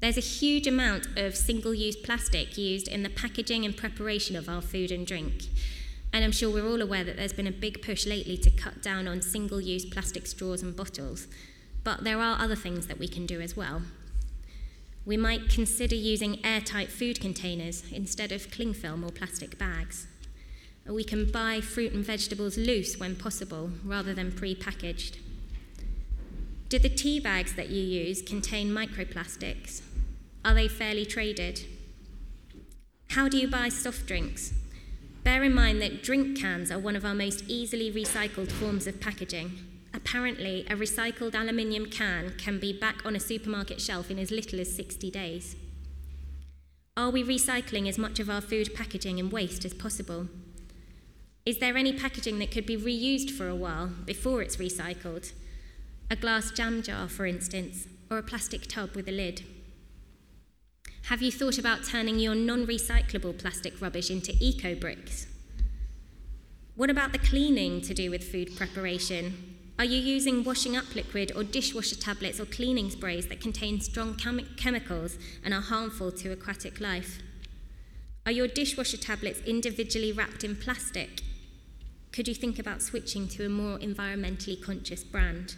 There's 0.00 0.16
a 0.16 0.20
huge 0.20 0.66
amount 0.66 1.06
of 1.18 1.36
single 1.36 1.74
use 1.74 1.94
plastic 1.94 2.56
used 2.56 2.88
in 2.88 3.02
the 3.02 3.10
packaging 3.10 3.66
and 3.66 3.76
preparation 3.76 4.34
of 4.34 4.48
our 4.48 4.62
food 4.62 4.90
and 4.90 5.06
drink. 5.06 5.44
And 6.12 6.24
I'm 6.24 6.32
sure 6.32 6.50
we're 6.50 6.66
all 6.66 6.80
aware 6.80 7.04
that 7.04 7.16
there's 7.16 7.34
been 7.34 7.46
a 7.46 7.52
big 7.52 7.82
push 7.82 8.06
lately 8.06 8.38
to 8.38 8.50
cut 8.50 8.82
down 8.82 9.06
on 9.06 9.20
single 9.20 9.60
use 9.60 9.84
plastic 9.84 10.26
straws 10.26 10.62
and 10.62 10.74
bottles. 10.74 11.26
But 11.84 12.02
there 12.02 12.18
are 12.18 12.40
other 12.40 12.56
things 12.56 12.86
that 12.86 12.98
we 12.98 13.08
can 13.08 13.26
do 13.26 13.42
as 13.42 13.56
well. 13.56 13.82
We 15.04 15.18
might 15.18 15.50
consider 15.50 15.94
using 15.94 16.44
airtight 16.44 16.88
food 16.88 17.20
containers 17.20 17.84
instead 17.92 18.32
of 18.32 18.50
cling 18.50 18.74
film 18.74 19.04
or 19.04 19.10
plastic 19.10 19.58
bags. 19.58 20.06
We 20.86 21.04
can 21.04 21.30
buy 21.30 21.60
fruit 21.60 21.92
and 21.92 22.04
vegetables 22.04 22.56
loose 22.56 22.98
when 22.98 23.16
possible 23.16 23.70
rather 23.84 24.14
than 24.14 24.32
pre 24.32 24.54
packaged. 24.54 25.18
Do 26.70 26.78
the 26.78 26.88
tea 26.88 27.18
bags 27.18 27.54
that 27.54 27.70
you 27.70 27.82
use 27.82 28.22
contain 28.22 28.70
microplastics? 28.70 29.82
Are 30.44 30.54
they 30.54 30.68
fairly 30.68 31.04
traded? 31.04 31.66
How 33.08 33.28
do 33.28 33.38
you 33.38 33.48
buy 33.48 33.68
soft 33.70 34.06
drinks? 34.06 34.54
Bear 35.24 35.42
in 35.42 35.52
mind 35.52 35.82
that 35.82 36.04
drink 36.04 36.38
cans 36.38 36.70
are 36.70 36.78
one 36.78 36.94
of 36.94 37.04
our 37.04 37.12
most 37.12 37.42
easily 37.48 37.90
recycled 37.90 38.52
forms 38.52 38.86
of 38.86 39.00
packaging. 39.00 39.58
Apparently, 39.92 40.64
a 40.70 40.76
recycled 40.76 41.34
aluminium 41.34 41.86
can 41.86 42.34
can 42.38 42.60
be 42.60 42.72
back 42.72 43.04
on 43.04 43.16
a 43.16 43.20
supermarket 43.20 43.80
shelf 43.80 44.08
in 44.08 44.20
as 44.20 44.30
little 44.30 44.60
as 44.60 44.72
60 44.72 45.10
days. 45.10 45.56
Are 46.96 47.10
we 47.10 47.24
recycling 47.24 47.88
as 47.88 47.98
much 47.98 48.20
of 48.20 48.30
our 48.30 48.40
food 48.40 48.76
packaging 48.76 49.18
and 49.18 49.32
waste 49.32 49.64
as 49.64 49.74
possible? 49.74 50.28
Is 51.44 51.58
there 51.58 51.76
any 51.76 51.92
packaging 51.92 52.38
that 52.38 52.52
could 52.52 52.64
be 52.64 52.76
reused 52.76 53.32
for 53.32 53.48
a 53.48 53.56
while 53.56 53.88
before 54.06 54.40
it's 54.40 54.58
recycled? 54.58 55.32
A 56.10 56.16
glass 56.16 56.50
jam 56.50 56.82
jar, 56.82 57.08
for 57.08 57.24
instance, 57.24 57.86
or 58.10 58.18
a 58.18 58.22
plastic 58.22 58.66
tub 58.66 58.96
with 58.96 59.08
a 59.08 59.12
lid? 59.12 59.44
Have 61.04 61.22
you 61.22 61.30
thought 61.30 61.56
about 61.56 61.84
turning 61.84 62.18
your 62.18 62.34
non 62.34 62.66
recyclable 62.66 63.38
plastic 63.38 63.80
rubbish 63.80 64.10
into 64.10 64.34
eco 64.40 64.74
bricks? 64.74 65.28
What 66.74 66.90
about 66.90 67.12
the 67.12 67.18
cleaning 67.18 67.80
to 67.82 67.94
do 67.94 68.10
with 68.10 68.24
food 68.24 68.56
preparation? 68.56 69.56
Are 69.78 69.84
you 69.84 69.98
using 69.98 70.42
washing 70.42 70.76
up 70.76 70.94
liquid 70.94 71.32
or 71.36 71.44
dishwasher 71.44 71.96
tablets 71.96 72.40
or 72.40 72.44
cleaning 72.44 72.90
sprays 72.90 73.28
that 73.28 73.40
contain 73.40 73.80
strong 73.80 74.16
chem- 74.16 74.48
chemicals 74.56 75.16
and 75.44 75.54
are 75.54 75.60
harmful 75.60 76.10
to 76.12 76.32
aquatic 76.32 76.80
life? 76.80 77.20
Are 78.26 78.32
your 78.32 78.48
dishwasher 78.48 78.96
tablets 78.96 79.40
individually 79.46 80.12
wrapped 80.12 80.42
in 80.42 80.56
plastic 80.56 81.22
could 82.12 82.26
you 82.26 82.34
think 82.34 82.58
about 82.58 82.82
switching 82.82 83.28
to 83.28 83.46
a 83.46 83.48
more 83.48 83.78
environmentally 83.78 84.60
conscious 84.60 85.04
brand? 85.04 85.54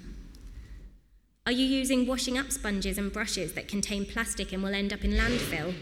Are 1.44 1.50
you 1.50 1.66
using 1.66 2.06
washing 2.06 2.38
up 2.38 2.52
sponges 2.52 2.98
and 2.98 3.12
brushes 3.12 3.54
that 3.54 3.66
contain 3.66 4.06
plastic 4.06 4.52
and 4.52 4.62
will 4.62 4.74
end 4.74 4.92
up 4.92 5.04
in 5.04 5.10
landfill? 5.10 5.74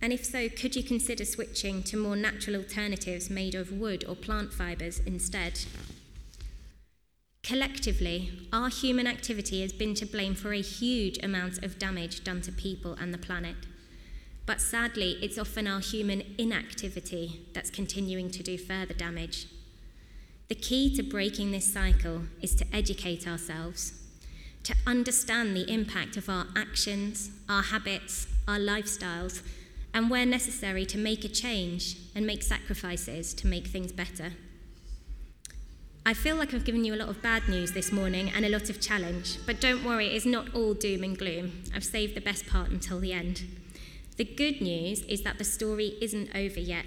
And 0.00 0.14
if 0.14 0.24
so, 0.24 0.48
could 0.48 0.74
you 0.76 0.82
consider 0.82 1.26
switching 1.26 1.82
to 1.84 1.98
more 1.98 2.16
natural 2.16 2.56
alternatives 2.56 3.28
made 3.28 3.54
of 3.54 3.70
wood 3.70 4.02
or 4.08 4.16
plant 4.16 4.50
fibres 4.50 5.00
instead? 5.00 5.60
Collectively, 7.42 8.48
our 8.50 8.70
human 8.70 9.06
activity 9.06 9.60
has 9.60 9.74
been 9.74 9.92
to 9.94 10.06
blame 10.06 10.34
for 10.34 10.54
a 10.54 10.62
huge 10.62 11.22
amount 11.22 11.62
of 11.62 11.78
damage 11.78 12.24
done 12.24 12.40
to 12.40 12.52
people 12.52 12.94
and 12.94 13.12
the 13.12 13.18
planet. 13.18 13.56
But 14.46 14.58
sadly, 14.58 15.18
it's 15.20 15.36
often 15.36 15.66
our 15.66 15.80
human 15.80 16.22
inactivity 16.38 17.42
that's 17.52 17.68
continuing 17.68 18.30
to 18.30 18.42
do 18.42 18.56
further 18.56 18.94
damage. 18.94 19.48
The 20.48 20.54
key 20.54 20.96
to 20.96 21.02
breaking 21.02 21.50
this 21.50 21.70
cycle 21.70 22.22
is 22.40 22.54
to 22.54 22.66
educate 22.74 23.28
ourselves, 23.28 23.92
to 24.64 24.74
understand 24.86 25.56
the 25.56 25.70
impact 25.72 26.16
of 26.16 26.28
our 26.28 26.46
actions, 26.56 27.30
our 27.48 27.62
habits, 27.62 28.26
our 28.46 28.58
lifestyles, 28.58 29.42
and 29.94 30.10
where 30.10 30.26
necessary 30.26 30.84
to 30.86 30.98
make 30.98 31.24
a 31.24 31.28
change 31.28 31.96
and 32.14 32.26
make 32.26 32.42
sacrifices 32.42 33.34
to 33.34 33.46
make 33.46 33.66
things 33.66 33.92
better. 33.92 34.32
I 36.04 36.14
feel 36.14 36.36
like 36.36 36.54
I've 36.54 36.64
given 36.64 36.84
you 36.84 36.94
a 36.94 36.96
lot 36.96 37.10
of 37.10 37.20
bad 37.20 37.48
news 37.48 37.72
this 37.72 37.92
morning 37.92 38.30
and 38.34 38.44
a 38.44 38.48
lot 38.48 38.70
of 38.70 38.80
challenge, 38.80 39.38
but 39.44 39.60
don't 39.60 39.84
worry, 39.84 40.06
it's 40.06 40.24
not 40.24 40.54
all 40.54 40.72
doom 40.72 41.04
and 41.04 41.18
gloom. 41.18 41.64
I've 41.74 41.84
saved 41.84 42.14
the 42.14 42.20
best 42.20 42.46
part 42.46 42.70
until 42.70 42.98
the 42.98 43.12
end. 43.12 43.42
The 44.16 44.24
good 44.24 44.60
news 44.60 45.02
is 45.02 45.22
that 45.22 45.38
the 45.38 45.44
story 45.44 45.96
isn't 46.00 46.34
over 46.34 46.60
yet. 46.60 46.86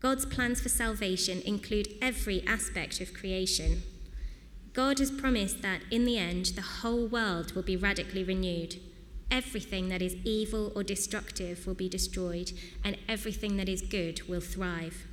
God's 0.00 0.24
plans 0.24 0.60
for 0.60 0.68
salvation 0.68 1.42
include 1.44 1.88
every 2.00 2.42
aspect 2.46 3.00
of 3.00 3.12
creation. 3.12 3.82
God 4.76 4.98
has 4.98 5.10
promised 5.10 5.62
that 5.62 5.80
in 5.90 6.04
the 6.04 6.18
end, 6.18 6.52
the 6.54 6.60
whole 6.60 7.06
world 7.06 7.52
will 7.52 7.62
be 7.62 7.78
radically 7.78 8.22
renewed. 8.22 8.76
Everything 9.30 9.88
that 9.88 10.02
is 10.02 10.16
evil 10.22 10.70
or 10.76 10.82
destructive 10.82 11.66
will 11.66 11.74
be 11.74 11.88
destroyed, 11.88 12.52
and 12.84 12.98
everything 13.08 13.56
that 13.56 13.70
is 13.70 13.80
good 13.80 14.28
will 14.28 14.42
thrive. 14.42 15.06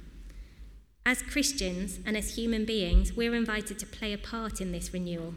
As 1.06 1.22
Christians 1.22 2.00
and 2.06 2.18
as 2.18 2.36
human 2.36 2.66
beings, 2.66 3.14
we're 3.14 3.34
invited 3.34 3.80
to 3.80 3.86
play 3.86 4.12
a 4.12 4.18
part 4.18 4.60
in 4.60 4.74
this 4.74 4.92
renewal, 4.92 5.34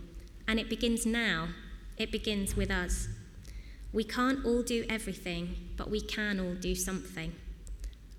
and 0.48 0.58
it 0.58 0.68
begins 0.68 1.06
now. 1.06 1.50
It 1.96 2.10
begins 2.10 2.56
with 2.56 2.72
us. 2.72 3.06
We 3.92 4.02
can't 4.02 4.44
all 4.44 4.62
do 4.62 4.84
everything, 4.88 5.54
but 5.76 5.88
we 5.88 6.00
can 6.00 6.40
all 6.40 6.54
do 6.54 6.74
something. 6.74 7.32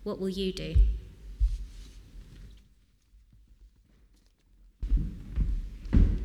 What 0.03 0.21
will 0.21 0.29
you 0.29 0.53
do? 0.53 0.75